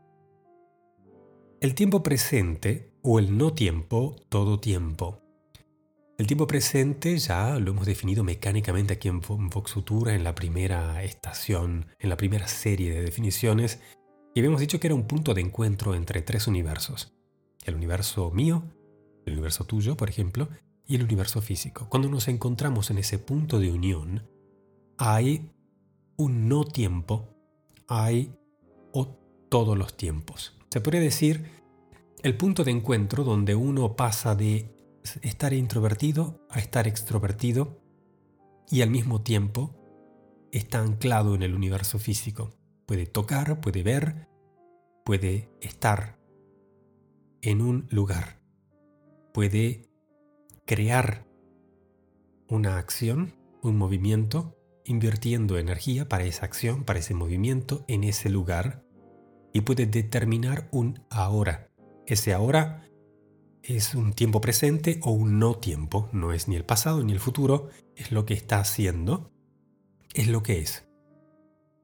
El 1.60 1.74
tiempo 1.74 2.04
presente 2.04 2.92
o 3.02 3.18
el 3.18 3.36
no 3.36 3.52
tiempo, 3.52 4.14
todo 4.28 4.60
tiempo. 4.60 5.22
El 6.16 6.26
tiempo 6.26 6.46
presente 6.46 7.18
ya 7.18 7.58
lo 7.58 7.72
hemos 7.72 7.86
definido 7.86 8.22
mecánicamente 8.22 8.94
aquí 8.94 9.08
en 9.08 9.20
Vox 9.20 9.72
Futura 9.72 10.14
en 10.14 10.24
la 10.24 10.34
primera 10.34 11.02
estación, 11.02 11.86
en 11.98 12.08
la 12.08 12.16
primera 12.16 12.46
serie 12.46 12.92
de 12.92 13.02
definiciones, 13.02 13.80
y 14.34 14.40
habíamos 14.40 14.60
dicho 14.60 14.78
que 14.78 14.86
era 14.86 14.94
un 14.94 15.06
punto 15.06 15.34
de 15.34 15.40
encuentro 15.40 15.94
entre 15.94 16.22
tres 16.22 16.46
universos. 16.46 17.17
El 17.64 17.74
universo 17.74 18.30
mío, 18.30 18.62
el 19.26 19.34
universo 19.34 19.64
tuyo, 19.64 19.96
por 19.96 20.08
ejemplo, 20.08 20.48
y 20.86 20.96
el 20.96 21.02
universo 21.02 21.40
físico. 21.42 21.88
Cuando 21.88 22.08
nos 22.08 22.28
encontramos 22.28 22.90
en 22.90 22.98
ese 22.98 23.18
punto 23.18 23.58
de 23.58 23.70
unión, 23.70 24.26
hay 24.96 25.50
un 26.16 26.48
no 26.48 26.64
tiempo, 26.64 27.28
hay 27.86 28.34
o 28.92 29.06
todos 29.48 29.76
los 29.76 29.96
tiempos. 29.96 30.56
Se 30.70 30.80
podría 30.80 31.00
decir 31.00 31.50
el 32.22 32.36
punto 32.36 32.64
de 32.64 32.72
encuentro 32.72 33.22
donde 33.22 33.54
uno 33.54 33.94
pasa 33.96 34.34
de 34.34 34.74
estar 35.22 35.52
introvertido 35.52 36.44
a 36.50 36.58
estar 36.58 36.86
extrovertido 36.86 37.80
y 38.70 38.82
al 38.82 38.90
mismo 38.90 39.22
tiempo 39.22 39.74
está 40.52 40.80
anclado 40.80 41.34
en 41.34 41.42
el 41.42 41.54
universo 41.54 41.98
físico. 41.98 42.50
Puede 42.86 43.06
tocar, 43.06 43.60
puede 43.60 43.82
ver, 43.82 44.28
puede 45.04 45.50
estar 45.60 46.17
en 47.42 47.60
un 47.60 47.86
lugar, 47.90 48.40
puede 49.32 49.88
crear 50.66 51.26
una 52.48 52.78
acción, 52.78 53.34
un 53.62 53.76
movimiento, 53.76 54.56
invirtiendo 54.84 55.58
energía 55.58 56.08
para 56.08 56.24
esa 56.24 56.46
acción, 56.46 56.84
para 56.84 56.98
ese 56.98 57.14
movimiento 57.14 57.84
en 57.88 58.04
ese 58.04 58.30
lugar 58.30 58.84
y 59.52 59.60
puede 59.60 59.86
determinar 59.86 60.68
un 60.72 61.04
ahora. 61.10 61.70
Ese 62.06 62.32
ahora 62.32 62.88
es 63.62 63.94
un 63.94 64.14
tiempo 64.14 64.40
presente 64.40 64.98
o 65.02 65.10
un 65.10 65.38
no 65.38 65.56
tiempo, 65.56 66.08
no 66.12 66.32
es 66.32 66.48
ni 66.48 66.56
el 66.56 66.64
pasado 66.64 67.04
ni 67.04 67.12
el 67.12 67.20
futuro, 67.20 67.68
es 67.96 68.12
lo 68.12 68.24
que 68.24 68.34
está 68.34 68.60
haciendo, 68.60 69.30
es 70.14 70.28
lo 70.28 70.42
que 70.42 70.60
es. 70.60 70.88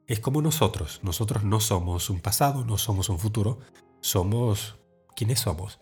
Es 0.06 0.20
como 0.20 0.40
nosotros, 0.42 1.00
nosotros 1.02 1.44
no 1.44 1.60
somos 1.60 2.10
un 2.10 2.20
pasado, 2.20 2.64
no 2.64 2.78
somos 2.78 3.08
un 3.08 3.18
futuro, 3.18 3.58
somos 4.00 4.78
quienes 5.14 5.40
somos. 5.40 5.80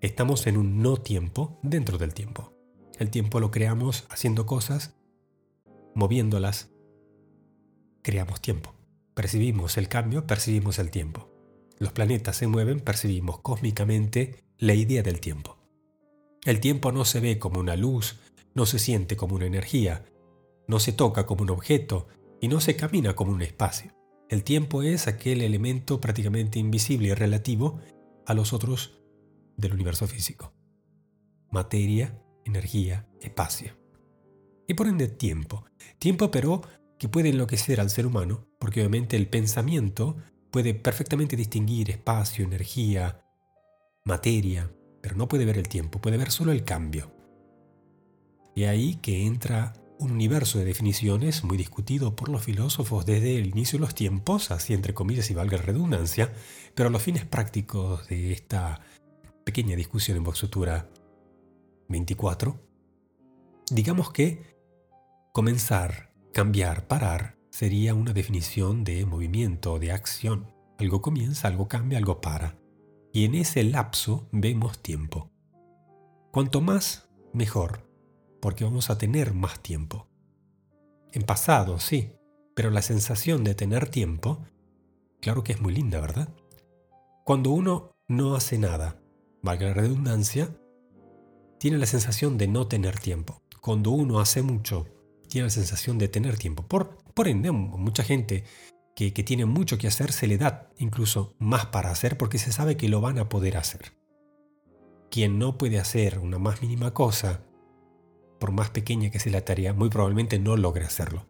Estamos 0.00 0.46
en 0.46 0.56
un 0.56 0.82
no 0.82 0.96
tiempo 0.96 1.58
dentro 1.62 1.98
del 1.98 2.14
tiempo. 2.14 2.52
El 2.98 3.10
tiempo 3.10 3.40
lo 3.40 3.50
creamos 3.50 4.06
haciendo 4.10 4.46
cosas, 4.46 4.94
moviéndolas, 5.94 6.70
creamos 8.02 8.40
tiempo. 8.40 8.74
Percibimos 9.14 9.76
el 9.76 9.88
cambio, 9.88 10.26
percibimos 10.26 10.78
el 10.78 10.90
tiempo. 10.90 11.30
Los 11.78 11.92
planetas 11.92 12.36
se 12.36 12.46
mueven, 12.46 12.80
percibimos 12.80 13.40
cósmicamente 13.40 14.44
la 14.58 14.74
idea 14.74 15.02
del 15.02 15.20
tiempo. 15.20 15.58
El 16.44 16.60
tiempo 16.60 16.92
no 16.92 17.04
se 17.04 17.20
ve 17.20 17.38
como 17.38 17.60
una 17.60 17.76
luz, 17.76 18.20
no 18.54 18.66
se 18.66 18.78
siente 18.78 19.16
como 19.16 19.36
una 19.36 19.46
energía, 19.46 20.04
no 20.66 20.80
se 20.80 20.92
toca 20.92 21.26
como 21.26 21.42
un 21.42 21.50
objeto 21.50 22.08
y 22.40 22.48
no 22.48 22.60
se 22.60 22.76
camina 22.76 23.14
como 23.14 23.32
un 23.32 23.42
espacio. 23.42 23.92
El 24.28 24.44
tiempo 24.44 24.82
es 24.82 25.08
aquel 25.08 25.40
elemento 25.40 26.00
prácticamente 26.00 26.58
invisible 26.58 27.08
y 27.08 27.14
relativo 27.14 27.80
a 28.28 28.34
los 28.34 28.52
otros 28.52 29.00
del 29.56 29.72
universo 29.72 30.06
físico. 30.06 30.52
Materia, 31.50 32.22
energía, 32.44 33.08
espacio. 33.22 33.72
Y 34.68 34.74
por 34.74 34.86
ende 34.86 35.08
tiempo. 35.08 35.64
Tiempo 35.98 36.30
pero 36.30 36.60
que 36.98 37.08
puede 37.08 37.30
enloquecer 37.30 37.80
al 37.80 37.88
ser 37.88 38.06
humano, 38.06 38.46
porque 38.60 38.80
obviamente 38.80 39.16
el 39.16 39.28
pensamiento 39.28 40.18
puede 40.50 40.74
perfectamente 40.74 41.36
distinguir 41.36 41.88
espacio, 41.88 42.44
energía, 42.44 43.24
materia, 44.04 44.70
pero 45.00 45.16
no 45.16 45.26
puede 45.26 45.46
ver 45.46 45.56
el 45.56 45.68
tiempo, 45.68 45.98
puede 45.98 46.18
ver 46.18 46.30
solo 46.30 46.52
el 46.52 46.64
cambio. 46.64 47.10
Y 48.54 48.64
ahí 48.64 48.96
que 48.96 49.24
entra 49.24 49.72
un 49.98 50.12
universo 50.12 50.58
de 50.58 50.64
definiciones 50.64 51.44
muy 51.44 51.56
discutido 51.56 52.14
por 52.14 52.28
los 52.28 52.44
filósofos 52.44 53.04
desde 53.04 53.38
el 53.38 53.48
inicio 53.48 53.78
de 53.78 53.84
los 53.84 53.94
tiempos, 53.94 54.50
así 54.50 54.74
entre 54.74 54.94
comillas 54.94 55.30
y 55.30 55.34
valga 55.34 55.58
redundancia, 55.58 56.32
pero 56.74 56.90
los 56.90 57.02
fines 57.02 57.24
prácticos 57.24 58.06
de 58.08 58.32
esta 58.32 58.80
pequeña 59.44 59.76
discusión 59.76 60.16
en 60.16 60.24
Vox 60.24 60.46
24, 61.88 62.60
digamos 63.70 64.12
que 64.12 64.56
comenzar 65.32 66.08
Cambiar, 66.32 66.86
parar, 66.86 67.36
sería 67.50 67.94
una 67.94 68.12
definición 68.12 68.84
de 68.84 69.04
movimiento, 69.06 69.80
de 69.80 69.90
acción. 69.90 70.52
Algo 70.78 71.02
comienza, 71.02 71.48
algo 71.48 71.66
cambia, 71.66 71.98
algo 71.98 72.20
para. 72.20 72.56
Y 73.12 73.24
en 73.24 73.34
ese 73.34 73.64
lapso 73.64 74.28
vemos 74.30 74.78
tiempo. 74.80 75.32
Cuanto 76.30 76.60
más, 76.60 77.08
mejor, 77.32 77.87
porque 78.40 78.64
vamos 78.64 78.90
a 78.90 78.98
tener 78.98 79.34
más 79.34 79.60
tiempo. 79.60 80.08
En 81.12 81.22
pasado, 81.22 81.78
sí, 81.78 82.12
pero 82.54 82.70
la 82.70 82.82
sensación 82.82 83.44
de 83.44 83.54
tener 83.54 83.88
tiempo, 83.88 84.44
claro 85.20 85.42
que 85.44 85.52
es 85.52 85.60
muy 85.60 85.72
linda, 85.72 86.00
¿verdad? 86.00 86.28
Cuando 87.24 87.50
uno 87.50 87.92
no 88.08 88.34
hace 88.34 88.58
nada, 88.58 89.00
valga 89.42 89.68
la 89.68 89.74
redundancia, 89.74 90.50
tiene 91.58 91.78
la 91.78 91.86
sensación 91.86 92.38
de 92.38 92.48
no 92.48 92.66
tener 92.68 92.98
tiempo. 92.98 93.42
Cuando 93.60 93.90
uno 93.90 94.20
hace 94.20 94.42
mucho, 94.42 94.86
tiene 95.28 95.46
la 95.46 95.50
sensación 95.50 95.98
de 95.98 96.08
tener 96.08 96.38
tiempo. 96.38 96.62
Por, 96.66 96.96
por 97.14 97.28
ende, 97.28 97.50
mucha 97.50 98.02
gente 98.02 98.44
que, 98.94 99.12
que 99.12 99.22
tiene 99.22 99.44
mucho 99.44 99.78
que 99.78 99.88
hacer 99.88 100.12
se 100.12 100.26
le 100.26 100.38
da 100.38 100.70
incluso 100.78 101.34
más 101.38 101.66
para 101.66 101.90
hacer 101.90 102.16
porque 102.16 102.38
se 102.38 102.52
sabe 102.52 102.76
que 102.76 102.88
lo 102.88 103.00
van 103.00 103.18
a 103.18 103.28
poder 103.28 103.56
hacer. 103.56 103.92
Quien 105.10 105.38
no 105.38 105.58
puede 105.58 105.78
hacer 105.78 106.18
una 106.18 106.38
más 106.38 106.62
mínima 106.62 106.92
cosa, 106.92 107.42
por 108.38 108.52
más 108.52 108.70
pequeña 108.70 109.10
que 109.10 109.18
sea 109.18 109.32
la 109.32 109.44
tarea, 109.44 109.72
muy 109.72 109.88
probablemente 109.88 110.38
no 110.38 110.56
logre 110.56 110.84
hacerlo. 110.84 111.26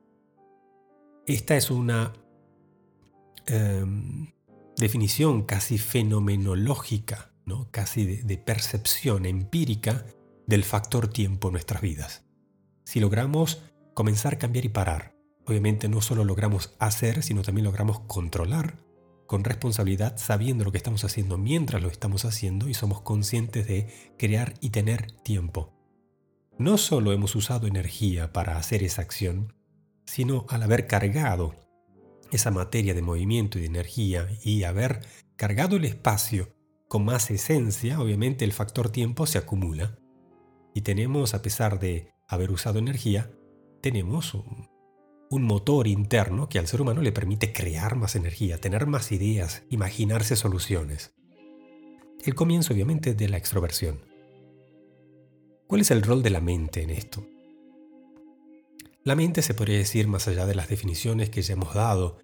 Esta 1.27 1.57
es 1.57 1.71
una 1.71 2.15
em, 3.47 4.33
definición 4.77 5.43
casi 5.43 5.79
fenomenológica, 5.79 7.33
¿no? 7.45 7.69
casi 7.71 8.05
de, 8.05 8.23
de 8.23 8.39
percepción 8.39 9.27
empírica 9.27 10.07
del 10.47 10.65
factor 10.65 11.09
tiempo 11.09 11.49
en 11.49 11.53
nuestras 11.53 11.83
vidas. 11.83 12.25
Si 12.85 13.01
logramos 13.01 13.63
comenzar, 13.95 14.39
cambiar 14.39 14.65
y 14.65 14.69
parar. 14.71 15.15
Obviamente 15.45 15.89
no 15.89 16.01
solo 16.01 16.25
logramos 16.25 16.75
hacer, 16.79 17.23
sino 17.23 17.43
también 17.43 17.65
logramos 17.65 18.01
controlar 18.01 18.77
con 19.27 19.45
responsabilidad, 19.45 20.17
sabiendo 20.17 20.65
lo 20.65 20.73
que 20.73 20.79
estamos 20.79 21.05
haciendo 21.05 21.37
mientras 21.37 21.83
lo 21.83 21.89
estamos 21.89 22.25
haciendo 22.25 22.69
y 22.69 22.75
somos 22.75 23.03
conscientes 23.03 23.67
de 23.67 24.15
crear 24.17 24.55
y 24.61 24.71
tener 24.71 25.13
tiempo. 25.13 25.78
No 26.59 26.77
solo 26.77 27.13
hemos 27.13 27.37
usado 27.37 27.69
energía 27.69 28.33
para 28.33 28.59
hacer 28.59 28.83
esa 28.83 29.03
acción, 29.03 29.55
sino 30.07 30.45
al 30.49 30.65
haber 30.65 30.89
cargado 30.89 31.55
esa 32.33 32.51
materia 32.51 32.95
de 32.95 33.03
movimiento 33.03 33.59
y 33.59 33.63
de 33.63 33.69
energía 33.69 34.29
y 34.43 34.65
haber 34.65 35.07
cargado 35.37 35.77
el 35.77 35.85
espacio 35.85 36.57
con 36.89 37.05
más 37.05 37.31
esencia, 37.31 38.01
obviamente 38.01 38.45
el 38.45 38.53
factor 38.53 38.91
tiempo 38.91 39.27
se 39.27 39.39
acumula 39.39 39.99
y 40.75 40.81
tenemos, 40.81 41.33
a 41.35 41.43
pesar 41.43 41.79
de 41.79 42.11
haber 42.27 42.51
usado 42.51 42.81
energía, 42.81 43.31
tenemos 43.81 44.35
un 45.31 45.43
motor 45.43 45.87
interno 45.87 46.49
que 46.49 46.59
al 46.59 46.67
ser 46.67 46.81
humano 46.81 47.03
le 47.03 47.13
permite 47.13 47.53
crear 47.53 47.95
más 47.95 48.17
energía, 48.17 48.61
tener 48.61 48.87
más 48.87 49.13
ideas, 49.13 49.63
imaginarse 49.71 50.35
soluciones. 50.35 51.15
El 52.25 52.35
comienzo 52.35 52.73
obviamente 52.75 53.15
de 53.15 53.29
la 53.29 53.37
extroversión. 53.37 54.08
¿Cuál 55.69 55.83
es 55.83 55.91
el 55.91 56.01
rol 56.01 56.23
de 56.23 56.31
la 56.31 56.41
mente 56.41 56.83
en 56.83 56.89
esto? 56.89 57.27
La 59.05 59.15
mente 59.15 59.43
se 59.43 59.53
podría 59.53 59.77
decir, 59.77 60.09
más 60.09 60.27
allá 60.27 60.47
de 60.47 60.55
las 60.55 60.71
definiciones 60.71 61.29
que 61.29 61.43
ya 61.43 61.53
hemos 61.53 61.75
dado, 61.75 62.17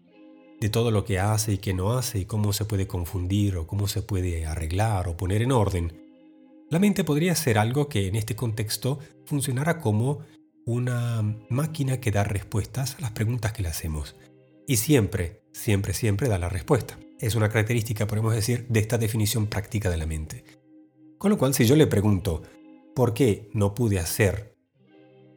de 0.63 0.71
todo 0.71 0.91
lo 0.91 1.05
que 1.05 1.19
hace 1.19 1.53
y 1.53 1.59
que 1.59 1.75
no 1.75 1.93
hace 1.93 2.21
y 2.21 2.25
cómo 2.25 2.55
se 2.55 2.65
puede 2.65 2.87
confundir 2.87 3.59
o 3.59 3.67
cómo 3.67 3.87
se 3.87 4.01
puede 4.01 4.47
arreglar 4.47 5.09
o 5.09 5.19
poner 5.19 5.43
en 5.43 5.53
orden, 5.53 5.93
la 6.71 6.79
mente 6.79 7.05
podría 7.05 7.35
ser 7.35 7.59
algo 7.59 7.91
que 7.91 8.07
en 8.07 8.17
este 8.17 8.35
contexto 8.35 8.99
funcionara 9.27 9.79
como 9.79 10.21
una 10.65 11.23
máquina 11.51 12.01
que 12.01 12.13
da 12.13 12.25
respuestas 12.25 12.97
a 12.97 13.03
las 13.03 13.11
preguntas 13.11 13.53
que 13.53 13.63
le 13.63 13.69
hacemos. 13.69 14.17
Y 14.67 14.79
siempre, 14.79 15.43
siempre, 15.53 15.93
siempre 15.93 16.29
da 16.29 16.39
la 16.39 16.49
respuesta. 16.49 16.99
Es 17.21 17.35
una 17.35 17.51
característica, 17.51 18.07
podemos 18.07 18.35
decir, 18.35 18.65
de 18.71 18.81
esta 18.81 18.97
definición 18.97 19.49
práctica 19.49 19.91
de 19.91 19.99
la 19.99 20.07
mente. 20.07 20.45
Con 21.19 21.31
lo 21.31 21.37
cual, 21.37 21.53
si 21.53 21.67
yo 21.67 21.77
le 21.77 21.87
pregunto, 21.87 22.43
¿por 22.95 23.15
qué 23.15 23.51
no 23.53 23.75
pude 23.75 23.99
hacer 23.99 24.57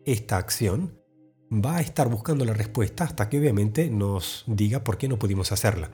esta 0.06 0.38
acción? 0.38 1.02
Va 1.52 1.78
a 1.78 1.82
estar 1.82 2.10
buscando 2.10 2.46
la 2.46 2.54
respuesta 2.54 3.04
hasta 3.04 3.30
que 3.30 3.40
obviamente 3.40 3.90
nos 3.90 4.44
diga 4.48 4.84
por 4.84 4.98
qué 4.98 5.08
no 5.08 5.18
pudimos 5.18 5.52
hacerla. 5.52 5.92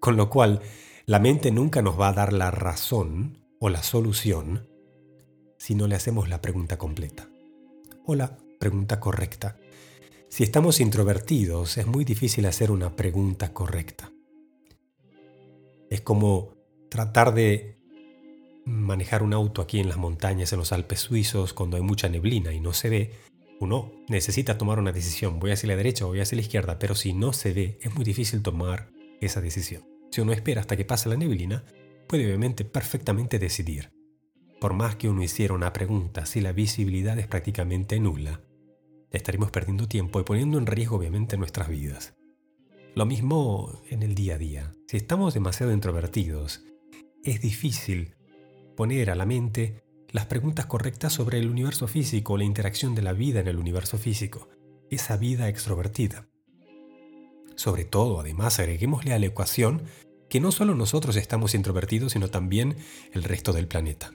Con 0.00 0.16
lo 0.16 0.30
cual, 0.30 0.60
la 1.06 1.18
mente 1.18 1.50
nunca 1.50 1.82
nos 1.82 2.00
va 2.00 2.08
a 2.08 2.12
dar 2.12 2.32
la 2.32 2.50
razón 2.50 3.44
o 3.60 3.68
la 3.68 3.82
solución 3.82 4.68
si 5.58 5.74
no 5.74 5.86
le 5.86 5.94
hacemos 5.94 6.28
la 6.28 6.40
pregunta 6.40 6.78
completa. 6.78 7.28
Hola, 8.06 8.38
pregunta 8.58 9.00
correcta. 9.00 9.56
Si 10.28 10.42
estamos 10.42 10.80
introvertidos, 10.80 11.78
es 11.78 11.86
muy 11.86 12.04
difícil 12.04 12.46
hacer 12.46 12.70
una 12.70 12.96
pregunta 12.96 13.52
correcta. 13.52 14.12
Es 15.90 16.00
como 16.00 16.54
tratar 16.88 17.34
de 17.34 17.78
manejar 18.64 19.22
un 19.22 19.34
auto 19.34 19.62
aquí 19.62 19.80
en 19.80 19.88
las 19.88 19.98
montañas, 19.98 20.52
en 20.52 20.58
los 20.58 20.72
Alpes 20.72 21.00
suizos, 21.00 21.52
cuando 21.52 21.76
hay 21.76 21.82
mucha 21.82 22.08
neblina 22.08 22.52
y 22.52 22.60
no 22.60 22.72
se 22.72 22.88
ve. 22.88 23.10
Uno 23.60 23.92
necesita 24.08 24.58
tomar 24.58 24.78
una 24.78 24.92
decisión, 24.92 25.38
voy 25.38 25.52
hacia 25.52 25.68
la 25.68 25.76
derecha 25.76 26.04
o 26.04 26.08
voy 26.08 26.20
hacia 26.20 26.36
la 26.36 26.42
izquierda, 26.42 26.78
pero 26.78 26.94
si 26.94 27.12
no 27.12 27.32
se 27.32 27.52
ve, 27.52 27.78
es 27.80 27.94
muy 27.94 28.04
difícil 28.04 28.42
tomar 28.42 28.90
esa 29.20 29.40
decisión. 29.40 29.84
Si 30.10 30.20
uno 30.20 30.32
espera 30.32 30.60
hasta 30.60 30.76
que 30.76 30.84
pase 30.84 31.08
la 31.08 31.16
neblina, 31.16 31.64
puede 32.06 32.26
obviamente 32.26 32.64
perfectamente 32.64 33.38
decidir. 33.38 33.90
Por 34.60 34.74
más 34.74 34.96
que 34.96 35.08
uno 35.08 35.22
hiciera 35.22 35.54
una 35.54 35.72
pregunta, 35.72 36.26
si 36.26 36.40
la 36.40 36.52
visibilidad 36.52 37.18
es 37.18 37.26
prácticamente 37.26 37.98
nula, 38.00 38.40
estaremos 39.10 39.50
perdiendo 39.50 39.88
tiempo 39.88 40.20
y 40.20 40.24
poniendo 40.24 40.58
en 40.58 40.66
riesgo 40.66 40.96
obviamente 40.96 41.36
nuestras 41.36 41.68
vidas. 41.68 42.14
Lo 42.94 43.06
mismo 43.06 43.82
en 43.90 44.02
el 44.02 44.14
día 44.14 44.36
a 44.36 44.38
día. 44.38 44.72
Si 44.86 44.96
estamos 44.96 45.34
demasiado 45.34 45.72
introvertidos, 45.72 46.64
es 47.24 47.40
difícil 47.40 48.14
poner 48.76 49.10
a 49.10 49.14
la 49.14 49.26
mente 49.26 49.82
las 50.10 50.26
preguntas 50.26 50.66
correctas 50.66 51.12
sobre 51.12 51.38
el 51.38 51.50
universo 51.50 51.88
físico, 51.88 52.36
la 52.36 52.44
interacción 52.44 52.94
de 52.94 53.02
la 53.02 53.12
vida 53.12 53.40
en 53.40 53.48
el 53.48 53.56
universo 53.56 53.98
físico, 53.98 54.48
esa 54.90 55.16
vida 55.16 55.48
extrovertida. 55.48 56.28
Sobre 57.56 57.84
todo, 57.84 58.20
además, 58.20 58.58
agreguémosle 58.58 59.12
a 59.12 59.18
la 59.18 59.26
ecuación 59.26 59.82
que 60.28 60.40
no 60.40 60.52
solo 60.52 60.74
nosotros 60.74 61.16
estamos 61.16 61.54
introvertidos, 61.54 62.12
sino 62.12 62.28
también 62.28 62.76
el 63.12 63.24
resto 63.24 63.52
del 63.52 63.68
planeta. 63.68 64.14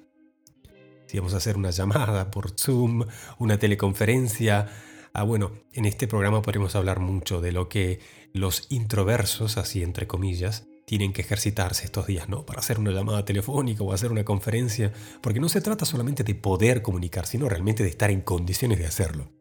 Si 1.08 1.18
vamos 1.18 1.34
a 1.34 1.38
hacer 1.38 1.58
una 1.58 1.72
llamada 1.72 2.32
por 2.32 2.52
Zoom, 2.58 3.06
una 3.40 3.58
teleconferencia, 3.58 4.68
Ah, 5.14 5.24
bueno, 5.24 5.52
en 5.74 5.86
este 5.86 6.08
programa 6.08 6.42
podremos 6.42 6.76
hablar 6.76 7.00
mucho 7.00 7.42
de 7.42 7.52
lo 7.52 7.68
que 7.68 8.00
los 8.34 8.68
introversos, 8.70 9.58
así 9.58 9.82
entre 9.82 10.08
comillas, 10.08 10.68
tienen 10.90 11.14
que 11.14 11.22
ejercitarse 11.22 11.86
estos 11.86 12.08
días, 12.08 12.30
¿no? 12.30 12.48
Para 12.48 12.62
hacer 12.62 12.80
una 12.80 12.90
llamada 12.90 13.24
telefónica 13.24 13.84
o 13.84 13.94
hacer 13.94 14.12
una 14.12 14.26
conferencia, 14.26 14.92
porque 15.22 15.40
no 15.40 15.48
se 15.48 15.62
trata 15.62 15.86
solamente 15.86 16.24
de 16.24 16.34
poder 16.34 16.82
comunicar, 16.82 17.28
sino 17.28 17.48
realmente 17.48 17.84
de 17.84 17.90
estar 17.90 18.10
en 18.10 18.22
condiciones 18.22 18.80
de 18.80 18.88
hacerlo. 18.88 19.32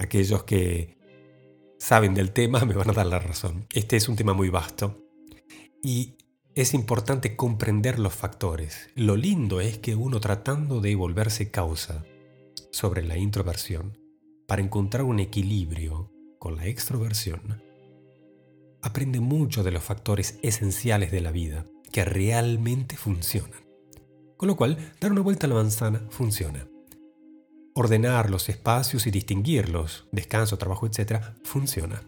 Aquellos 0.00 0.42
que 0.42 0.98
saben 1.78 2.14
del 2.14 2.32
tema 2.32 2.64
me 2.64 2.74
van 2.74 2.90
a 2.90 2.92
dar 2.92 3.06
la 3.06 3.20
razón. 3.20 3.68
Este 3.72 3.94
es 3.94 4.08
un 4.08 4.16
tema 4.16 4.34
muy 4.34 4.48
vasto 4.48 5.00
y 5.80 6.16
es 6.56 6.74
importante 6.74 7.36
comprender 7.36 8.00
los 8.00 8.14
factores. 8.14 8.90
Lo 8.96 9.16
lindo 9.16 9.60
es 9.60 9.78
que 9.78 9.94
uno 9.94 10.18
tratando 10.18 10.80
de 10.80 10.96
volverse 10.96 11.52
causa 11.52 12.04
sobre 12.72 13.04
la 13.04 13.16
introversión 13.16 13.96
para 14.48 14.60
encontrar 14.60 15.04
un 15.04 15.20
equilibrio 15.20 16.10
con 16.40 16.56
la 16.56 16.66
extroversión, 16.66 17.62
aprende 18.84 19.18
mucho 19.18 19.62
de 19.62 19.72
los 19.72 19.82
factores 19.82 20.38
esenciales 20.42 21.10
de 21.10 21.22
la 21.22 21.32
vida 21.32 21.64
que 21.90 22.04
realmente 22.04 22.96
funcionan. 22.96 23.64
Con 24.36 24.46
lo 24.46 24.56
cual, 24.56 24.76
dar 25.00 25.10
una 25.10 25.22
vuelta 25.22 25.46
a 25.46 25.48
la 25.48 25.54
manzana 25.54 26.02
funciona. 26.10 26.68
Ordenar 27.74 28.28
los 28.28 28.48
espacios 28.50 29.06
y 29.06 29.10
distinguirlos, 29.10 30.06
descanso, 30.12 30.58
trabajo, 30.58 30.86
etc., 30.86 31.20
funciona. 31.44 32.02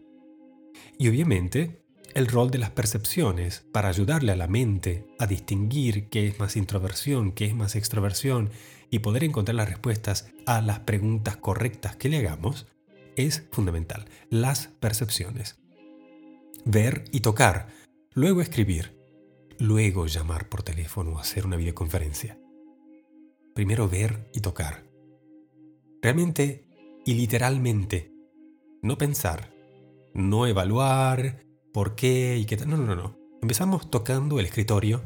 Y 0.99 1.09
obviamente, 1.09 1.83
el 2.15 2.27
rol 2.27 2.51
de 2.51 2.59
las 2.59 2.71
percepciones 2.71 3.65
para 3.73 3.89
ayudarle 3.89 4.33
a 4.33 4.37
la 4.37 4.47
mente 4.47 5.07
a 5.19 5.27
distinguir 5.27 6.09
qué 6.09 6.29
es 6.29 6.39
más 6.39 6.57
introversión, 6.57 7.33
qué 7.33 7.47
es 7.47 7.55
más 7.55 7.75
extroversión 7.75 8.51
y 8.91 8.99
poder 8.99 9.25
encontrar 9.25 9.55
las 9.55 9.69
respuestas 9.69 10.29
a 10.45 10.61
las 10.61 10.81
preguntas 10.81 11.39
correctas 11.39 11.97
que 11.97 12.11
le 12.11 12.19
hagamos 12.19 12.67
es 13.17 13.45
fundamental. 13.51 14.05
Las 14.29 14.69
percepciones. 14.79 15.59
Ver 16.67 17.05
y 17.13 17.21
tocar, 17.21 17.69
luego 18.13 18.43
escribir, 18.43 18.99
luego 19.59 20.07
llamar 20.07 20.49
por 20.49 20.63
teléfono 20.63 21.13
o 21.13 21.19
hacer 21.19 21.47
una 21.47 21.57
videoconferencia. 21.57 22.39
Primero 23.55 23.89
ver 23.89 24.29
y 24.35 24.41
tocar. 24.41 24.85
Realmente 26.03 26.69
y 27.07 27.15
literalmente, 27.15 28.13
no 28.83 28.99
pensar, 28.99 29.55
no 30.13 30.47
evaluar 30.47 31.47
por 31.73 31.95
qué 31.95 32.37
y 32.37 32.45
qué 32.45 32.57
tal. 32.57 32.69
No, 32.69 32.77
no, 32.77 32.95
no. 32.95 33.17
Empezamos 33.41 33.91
tocando 33.91 34.41
el 34.41 34.47
escritorio, 34.47 35.03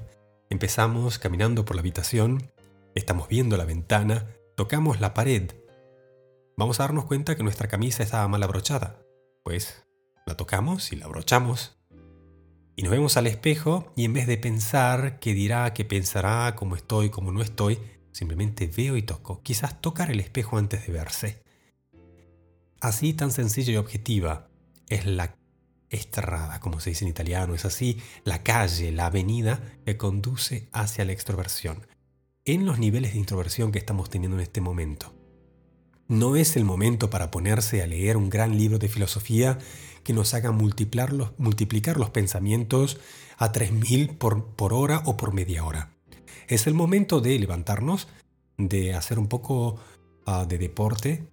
empezamos 0.49 1.19
caminando 1.19 1.65
por 1.65 1.77
la 1.77 1.81
habitación, 1.81 2.51
Estamos 2.95 3.29
viendo 3.29 3.57
la 3.57 3.65
ventana, 3.65 4.27
tocamos 4.57 5.01
la 5.01 5.15
pared. 5.15 5.53
Vamos 6.57 6.81
a 6.81 6.83
darnos 6.83 7.05
cuenta 7.05 7.37
que 7.37 7.45
nuestra 7.45 7.69
camisa 7.69 8.03
estaba 8.03 8.27
mal 8.27 8.43
abrochada. 8.43 9.01
Pues 9.45 9.87
la 10.27 10.37
tocamos 10.37 10.93
y 10.93 10.97
la 10.97 11.07
abrochamos. 11.07 11.77
Y 12.77 12.83
nos 12.83 12.93
vemos 12.93 13.17
al 13.17 13.27
espejo 13.27 13.93
y 13.97 14.05
en 14.05 14.13
vez 14.13 14.27
de 14.27 14.39
pensar 14.39 15.19
qué 15.21 15.35
dirá, 15.35 15.75
qué 15.75 15.85
pensará, 15.85 16.55
cómo 16.57 16.77
estoy, 16.77 17.11
cómo 17.11 17.33
no 17.33 17.43
estoy, 17.43 17.79
simplemente 18.13 18.67
veo 18.67 18.97
y 18.97 19.03
toco. 19.03 19.43
Quizás 19.43 19.81
tocar 19.81 20.11
el 20.11 20.21
espejo 20.21 20.57
antes 20.57 20.87
de 20.87 20.93
verse. 20.93 21.43
Así 22.81 23.13
tan 23.13 23.31
sencilla 23.31 23.73
y 23.73 23.77
objetiva 23.77 24.49
es 24.89 25.05
la 25.05 25.37
estrada, 25.91 26.61
como 26.61 26.81
se 26.81 26.91
dice 26.91 27.05
en 27.05 27.11
italiano, 27.11 27.55
es 27.55 27.65
así 27.65 27.99
la 28.25 28.43
calle, 28.43 28.93
la 28.93 29.07
avenida 29.07 29.61
que 29.85 29.97
conduce 29.97 30.69
hacia 30.73 31.05
la 31.05 31.13
extroversión 31.13 31.87
en 32.45 32.65
los 32.65 32.79
niveles 32.79 33.13
de 33.13 33.19
introversión 33.19 33.73
que 33.73 33.79
estamos 33.79 34.09
teniendo 34.09 34.37
en 34.37 34.43
este 34.43 34.61
momento. 34.61 35.15
No 36.09 36.35
es 36.37 36.57
el 36.57 36.65
momento 36.65 37.11
para 37.11 37.31
ponerse 37.31 37.83
a 37.83 37.87
leer 37.87 38.17
un 38.17 38.31
gran 38.31 38.57
libro 38.57 38.79
de 38.79 38.89
filosofía 38.89 39.59
que 40.03 40.13
nos 40.13 40.35
haga 40.35 40.53
multiplicar 40.53 41.13
los, 41.13 41.39
multiplicar 41.39 41.97
los 41.97 42.11
pensamientos 42.11 42.99
a 43.37 43.53
3.000 43.53 44.19
por, 44.19 44.47
por 44.47 44.73
hora 44.73 45.03
o 45.07 45.17
por 45.17 45.33
media 45.33 45.65
hora. 45.65 45.91
Es 46.49 46.67
el 46.67 46.75
momento 46.75 47.21
de 47.21 47.39
levantarnos, 47.39 48.09
de 48.59 48.95
hacer 48.95 49.19
un 49.19 49.29
poco 49.29 49.77
ah, 50.27 50.45
de 50.49 50.59
deporte, 50.59 51.29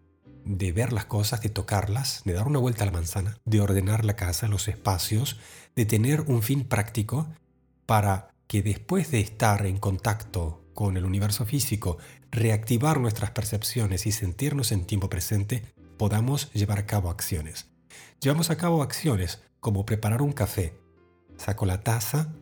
de 0.46 0.72
ver 0.72 0.94
las 0.94 1.06
cosas, 1.06 1.42
de 1.42 1.50
tocarlas, 1.50 2.22
de 2.24 2.34
dar 2.34 2.48
una 2.48 2.60
vuelta 2.60 2.84
a 2.84 2.86
la 2.86 2.94
manzana, 2.94 3.38
de 3.46 3.60
ordenar 3.60 4.06
la 4.06 4.16
casa, 4.16 4.48
los 4.48 4.68
espacios, 4.68 5.38
de 5.76 5.86
tener 5.86 6.22
un 6.22 6.42
fin 6.42 6.64
práctico 6.64 7.28
para 7.86 8.30
que 8.48 8.62
después 8.62 9.12
de 9.12 9.20
estar 9.20 9.66
en 9.66 9.78
contacto 9.78 10.64
con 10.74 10.96
el 10.96 11.06
universo 11.06 11.46
físico, 11.46 11.98
reactivar 12.32 13.00
nuestras 13.00 13.32
percepciones 13.32 14.06
y 14.06 14.12
sentirnos 14.12 14.72
en 14.72 14.86
tiempo 14.86 15.10
presente, 15.10 15.64
podamos 15.98 16.52
llevar 16.54 16.80
a 16.80 16.86
cabo 16.86 17.10
acciones. 17.10 17.68
Llevamos 18.20 18.50
a 18.50 18.58
cabo 18.58 18.82
acciones 18.82 19.42
como 19.60 19.86
preparar 19.86 20.22
un 20.22 20.34
café. 20.34 20.78
Saco 21.38 21.66
la 21.66 21.82
taza, 21.82 22.34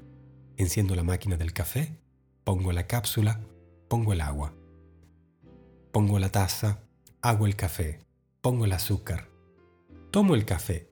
enciendo 0.57 0.95
la 0.95 1.03
máquina 1.03 1.37
del 1.37 1.53
café, 1.53 1.97
pongo 2.43 2.71
la 2.71 2.87
cápsula, 2.87 3.41
pongo 3.87 4.13
el 4.13 4.21
agua. 4.21 4.53
Pongo 5.91 6.19
la 6.19 6.29
taza, 6.29 6.79
hago 7.21 7.45
el 7.45 7.55
café, 7.55 7.99
pongo 8.41 8.65
el 8.65 8.73
azúcar. 8.73 9.29
Tomo 10.11 10.35
el 10.35 10.45
café, 10.45 10.89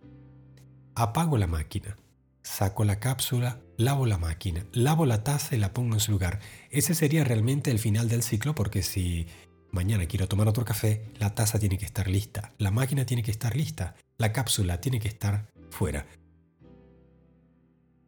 apago 0.95 1.38
la 1.38 1.47
máquina, 1.47 1.97
saco 2.41 2.84
la 2.84 2.99
cápsula, 2.99 3.62
lavo 3.78 4.06
la 4.06 4.17
máquina, 4.17 4.65
lavo 4.73 5.06
la 5.06 5.23
taza 5.23 5.56
y 5.56 5.60
la 5.60 5.73
pongo 5.73 5.93
en 5.93 5.99
su 5.99 6.12
lugar. 6.12 6.39
Ese 6.69 6.93
sería 6.93 7.23
realmente 7.23 7.71
el 7.71 7.80
final 7.80 8.10
del 8.10 8.23
ciclo 8.23 8.54
porque 8.54 8.84
si 8.84 9.28
mañana 9.71 10.06
quiero 10.08 10.28
tomar 10.28 10.47
otro 10.47 10.65
café, 10.65 11.06
la 11.19 11.34
taza 11.34 11.60
tiene 11.60 11.78
que 11.78 11.86
estar 11.86 12.08
lista, 12.08 12.54
la 12.58 12.71
máquina 12.71 13.06
tiene 13.06 13.23
que 13.23 13.32
estar 13.32 13.56
lista, 13.56 13.95
la 14.17 14.34
cápsula 14.34 14.80
tiene 14.82 14.99
que 14.99 15.08
estar 15.08 15.52
fuera. 15.69 16.06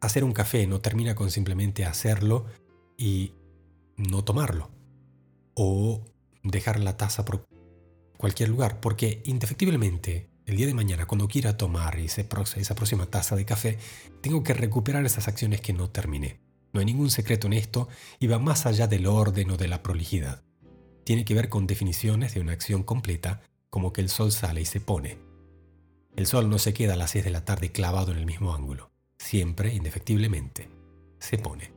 Hacer 0.00 0.24
un 0.24 0.32
café 0.32 0.66
no 0.66 0.80
termina 0.80 1.14
con 1.14 1.30
simplemente 1.30 1.84
hacerlo 1.84 2.46
y 2.96 3.32
no 3.96 4.24
tomarlo. 4.24 4.70
O 5.54 6.04
dejar 6.42 6.80
la 6.80 6.96
taza 6.96 7.24
por 7.24 7.46
cualquier 8.16 8.48
lugar, 8.48 8.80
porque 8.80 9.22
indefectiblemente 9.24 10.28
el 10.46 10.56
día 10.56 10.66
de 10.66 10.74
mañana, 10.74 11.06
cuando 11.06 11.26
quiera 11.26 11.56
tomar 11.56 11.98
esa 11.98 12.74
próxima 12.74 13.06
taza 13.06 13.34
de 13.34 13.44
café, 13.44 13.78
tengo 14.20 14.44
que 14.44 14.54
recuperar 14.54 15.04
esas 15.04 15.26
acciones 15.26 15.60
que 15.60 15.72
no 15.72 15.90
terminé. 15.90 16.38
No 16.72 16.80
hay 16.80 16.86
ningún 16.86 17.10
secreto 17.10 17.46
en 17.48 17.54
esto 17.54 17.88
y 18.20 18.28
va 18.28 18.38
más 18.38 18.66
allá 18.66 18.86
del 18.86 19.06
orden 19.06 19.50
o 19.50 19.56
de 19.56 19.66
la 19.66 19.82
prolijidad. 19.82 20.44
Tiene 21.04 21.24
que 21.24 21.34
ver 21.34 21.48
con 21.48 21.66
definiciones 21.66 22.34
de 22.34 22.40
una 22.40 22.52
acción 22.52 22.82
completa, 22.82 23.40
como 23.70 23.92
que 23.92 24.02
el 24.02 24.08
sol 24.08 24.30
sale 24.30 24.60
y 24.60 24.66
se 24.66 24.80
pone. 24.80 25.18
El 26.16 26.26
sol 26.26 26.48
no 26.48 26.58
se 26.58 26.74
queda 26.74 26.94
a 26.94 26.96
las 26.96 27.10
6 27.10 27.24
de 27.24 27.30
la 27.30 27.44
tarde 27.44 27.72
clavado 27.72 28.12
en 28.12 28.18
el 28.18 28.26
mismo 28.26 28.54
ángulo. 28.54 28.90
Siempre, 29.18 29.74
indefectiblemente, 29.74 30.70
se 31.18 31.38
pone. 31.38 31.72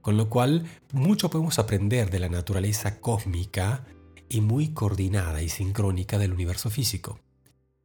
Con 0.00 0.16
lo 0.16 0.30
cual, 0.30 0.66
mucho 0.92 1.28
podemos 1.28 1.58
aprender 1.58 2.10
de 2.10 2.20
la 2.20 2.28
naturaleza 2.28 3.00
cósmica 3.00 3.84
y 4.28 4.40
muy 4.40 4.68
coordinada 4.68 5.42
y 5.42 5.48
sincrónica 5.48 6.18
del 6.18 6.32
universo 6.32 6.70
físico 6.70 7.20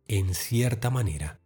en 0.07 0.35
cierta 0.35 0.89
manera, 0.89 1.39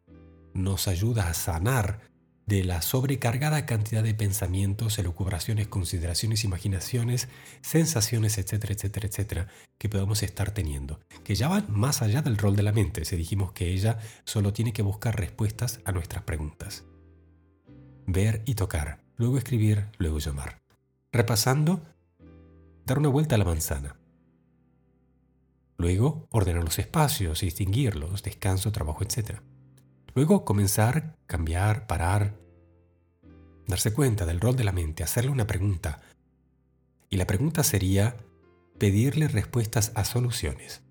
nos 0.53 0.87
ayuda 0.87 1.29
a 1.29 1.33
sanar 1.33 2.01
de 2.49 2.63
la 2.63 2.81
sobrecargada 2.81 3.67
cantidad 3.67 4.01
de 4.01 4.15
pensamientos, 4.15 4.97
elucubraciones, 4.97 5.67
consideraciones, 5.67 6.43
imaginaciones, 6.43 7.29
sensaciones, 7.61 8.39
etcétera, 8.39 8.73
etcétera, 8.73 9.07
etcétera, 9.07 9.47
que 9.77 9.87
podamos 9.87 10.23
estar 10.23 10.49
teniendo, 10.49 10.99
que 11.23 11.35
ya 11.35 11.47
van 11.47 11.67
más 11.69 12.01
allá 12.01 12.23
del 12.23 12.39
rol 12.39 12.55
de 12.55 12.63
la 12.63 12.71
mente, 12.71 13.05
si 13.05 13.15
dijimos 13.15 13.51
que 13.51 13.71
ella 13.71 13.99
solo 14.23 14.51
tiene 14.51 14.73
que 14.73 14.81
buscar 14.81 15.15
respuestas 15.15 15.79
a 15.85 15.91
nuestras 15.91 16.23
preguntas. 16.23 16.85
Ver 18.07 18.41
y 18.47 18.55
tocar, 18.55 18.99
luego 19.15 19.37
escribir, 19.37 19.85
luego 19.99 20.17
llamar. 20.17 20.59
Repasando, 21.11 21.83
dar 22.83 22.97
una 22.97 23.09
vuelta 23.09 23.35
a 23.35 23.37
la 23.37 23.45
manzana. 23.45 23.95
Luego, 25.77 26.27
ordenar 26.31 26.63
los 26.63 26.79
espacios, 26.79 27.41
distinguirlos, 27.41 28.23
descanso, 28.23 28.71
trabajo, 28.71 29.03
etc. 29.03 29.39
Luego, 30.15 30.45
comenzar, 30.45 31.15
cambiar, 31.27 31.87
parar, 31.87 32.35
darse 33.67 33.93
cuenta 33.93 34.25
del 34.25 34.39
rol 34.39 34.55
de 34.55 34.63
la 34.63 34.71
mente, 34.71 35.03
hacerle 35.03 35.31
una 35.31 35.47
pregunta. 35.47 36.01
Y 37.09 37.17
la 37.17 37.27
pregunta 37.27 37.63
sería 37.63 38.15
pedirle 38.77 39.27
respuestas 39.27 39.91
a 39.95 40.05
soluciones. 40.05 40.81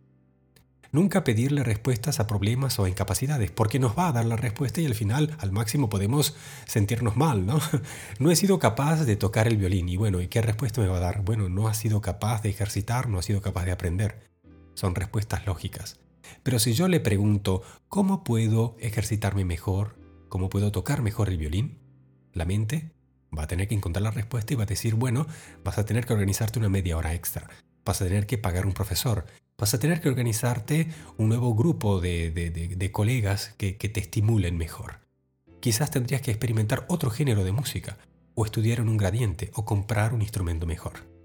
Nunca 0.90 1.22
pedirle 1.22 1.64
respuestas 1.64 2.18
a 2.18 2.26
problemas 2.26 2.78
o 2.78 2.84
a 2.84 2.88
incapacidades, 2.88 3.50
porque 3.50 3.78
nos 3.78 3.98
va 3.98 4.08
a 4.08 4.12
dar 4.12 4.24
la 4.24 4.36
respuesta 4.36 4.80
y 4.80 4.86
al 4.86 4.94
final, 4.94 5.36
al 5.38 5.52
máximo, 5.52 5.90
podemos 5.90 6.34
sentirnos 6.66 7.16
mal, 7.16 7.44
¿no? 7.44 7.60
No 8.18 8.30
he 8.30 8.36
sido 8.36 8.58
capaz 8.58 9.04
de 9.04 9.16
tocar 9.16 9.46
el 9.48 9.58
violín 9.58 9.88
y 9.88 9.96
bueno, 9.96 10.20
¿y 10.20 10.28
qué 10.28 10.40
respuesta 10.40 10.80
me 10.80 10.88
va 10.88 10.96
a 10.96 11.00
dar? 11.00 11.22
Bueno, 11.22 11.50
no 11.50 11.68
ha 11.68 11.74
sido 11.74 12.00
capaz 12.00 12.42
de 12.42 12.48
ejercitar, 12.48 13.08
no 13.08 13.18
ha 13.18 13.22
sido 13.22 13.42
capaz 13.42 13.66
de 13.66 13.72
aprender 13.72 14.28
son 14.78 14.94
respuestas 14.94 15.44
lógicas. 15.44 15.98
Pero 16.42 16.58
si 16.58 16.72
yo 16.72 16.88
le 16.88 17.00
pregunto, 17.00 17.62
¿cómo 17.88 18.24
puedo 18.24 18.76
ejercitarme 18.80 19.44
mejor? 19.44 19.98
¿Cómo 20.28 20.48
puedo 20.48 20.72
tocar 20.72 21.02
mejor 21.02 21.28
el 21.28 21.38
violín? 21.38 21.78
La 22.32 22.44
mente 22.44 22.92
va 23.36 23.44
a 23.44 23.46
tener 23.46 23.68
que 23.68 23.74
encontrar 23.74 24.02
la 24.02 24.10
respuesta 24.10 24.52
y 24.52 24.56
va 24.56 24.64
a 24.64 24.66
decir, 24.66 24.94
bueno, 24.94 25.26
vas 25.64 25.78
a 25.78 25.84
tener 25.84 26.06
que 26.06 26.12
organizarte 26.12 26.58
una 26.58 26.68
media 26.68 26.96
hora 26.96 27.14
extra, 27.14 27.48
vas 27.84 28.00
a 28.00 28.06
tener 28.06 28.26
que 28.26 28.38
pagar 28.38 28.66
un 28.66 28.72
profesor, 28.72 29.26
vas 29.56 29.74
a 29.74 29.78
tener 29.78 30.00
que 30.00 30.08
organizarte 30.08 30.88
un 31.16 31.28
nuevo 31.28 31.54
grupo 31.54 32.00
de, 32.00 32.90
colegas 32.92 33.54
que, 33.58 33.76
que 33.76 33.88
te 33.88 34.00
estimulen 34.00 34.56
mejor. 34.56 35.00
Quizás 35.60 35.90
tendrías 35.90 36.22
que 36.22 36.30
experimentar 36.30 36.84
otro 36.88 37.10
género 37.10 37.44
de 37.44 37.52
música, 37.52 37.98
o 38.34 38.44
estudiar 38.44 38.78
en 38.78 38.88
un 38.88 38.96
gradiente, 38.96 39.50
o 39.54 39.64
comprar 39.64 40.14
un 40.14 40.22
instrumento 40.22 40.64
mejor. 40.64 41.17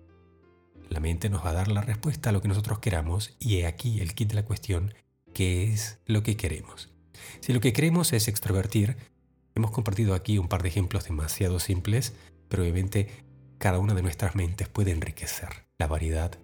La 0.93 0.99
mente 0.99 1.27
nos 1.27 1.43
va 1.43 1.49
a 1.49 1.53
dar 1.53 1.69
la 1.69 1.82
respuesta 1.82 2.29
a 2.29 2.32
lo 2.32 2.43
que 2.43 2.47
nosotros 2.47 2.77
queramos 2.77 3.36
y 3.39 3.58
he 3.58 3.65
aquí 3.65 3.99
el 3.99 4.13
kit 4.13 4.29
de 4.29 4.36
la 4.36 4.45
cuestión, 4.45 4.93
¿qué 5.34 5.73
es 5.73 5.99
lo 6.06 6.21
que 6.21 6.38
queremos? 6.38 6.93
Si 7.39 7.51
lo 7.51 7.62
que 7.62 7.73
queremos 7.73 8.13
es 8.13 8.27
extrovertir, 8.27 8.95
hemos 9.56 9.71
compartido 9.71 10.13
aquí 10.13 10.38
un 10.38 10.47
par 10.47 10.62
de 10.62 10.69
ejemplos 10.69 11.06
demasiado 11.06 11.60
simples, 11.60 12.13
pero 12.47 12.62
obviamente 12.62 13.08
cada 13.58 13.79
una 13.79 13.95
de 13.95 14.03
nuestras 14.03 14.36
mentes 14.36 14.67
puede 14.67 14.91
enriquecer 14.91 15.65
la 15.79 15.88
variedad 15.88 16.38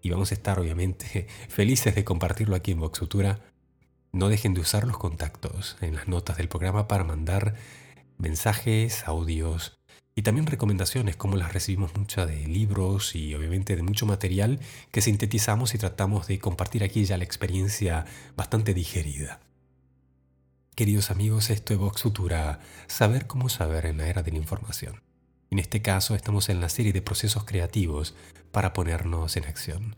y 0.00 0.10
vamos 0.10 0.32
a 0.32 0.34
estar 0.34 0.58
obviamente 0.58 1.28
felices 1.48 1.94
de 1.94 2.02
compartirlo 2.02 2.56
aquí 2.56 2.72
en 2.72 2.80
Voxutura. 2.80 3.38
No 4.10 4.28
dejen 4.28 4.52
de 4.52 4.62
usar 4.62 4.84
los 4.84 4.98
contactos 4.98 5.76
en 5.80 5.94
las 5.94 6.08
notas 6.08 6.38
del 6.38 6.48
programa 6.48 6.88
para 6.88 7.04
mandar 7.04 7.54
mensajes, 8.18 9.06
audios, 9.06 9.78
y 10.14 10.22
también 10.22 10.46
recomendaciones, 10.46 11.16
como 11.16 11.36
las 11.36 11.52
recibimos 11.52 11.96
muchas 11.96 12.28
de 12.28 12.46
libros 12.46 13.14
y 13.14 13.34
obviamente 13.34 13.76
de 13.76 13.82
mucho 13.82 14.06
material 14.06 14.60
que 14.90 15.00
sintetizamos 15.00 15.74
y 15.74 15.78
tratamos 15.78 16.26
de 16.26 16.38
compartir 16.38 16.84
aquí 16.84 17.04
ya 17.04 17.16
la 17.16 17.24
experiencia 17.24 18.04
bastante 18.36 18.74
digerida. 18.74 19.40
Queridos 20.74 21.10
amigos, 21.10 21.50
esto 21.50 21.72
es 21.72 21.78
Vox 21.78 22.02
Futura, 22.02 22.60
saber 22.86 23.26
cómo 23.26 23.48
saber 23.48 23.86
en 23.86 23.98
la 23.98 24.08
era 24.08 24.22
de 24.22 24.32
la 24.32 24.38
información. 24.38 25.02
En 25.50 25.58
este 25.58 25.82
caso 25.82 26.14
estamos 26.14 26.48
en 26.48 26.60
la 26.60 26.68
serie 26.68 26.92
de 26.92 27.02
procesos 27.02 27.44
creativos 27.44 28.14
para 28.52 28.72
ponernos 28.72 29.36
en 29.36 29.44
acción. 29.44 29.96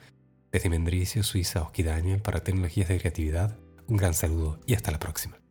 Desde 0.50 0.68
Mendricio, 0.68 1.22
Suiza, 1.22 1.62
Oski 1.62 1.83
Daniel, 1.83 2.22
para 2.22 2.42
Tecnologías 2.42 2.88
de 2.88 2.98
Creatividad, 2.98 3.57
un 3.87 3.96
gran 3.96 4.14
saludo 4.14 4.61
y 4.66 4.74
hasta 4.74 4.90
la 4.90 4.98
próxima. 4.98 5.43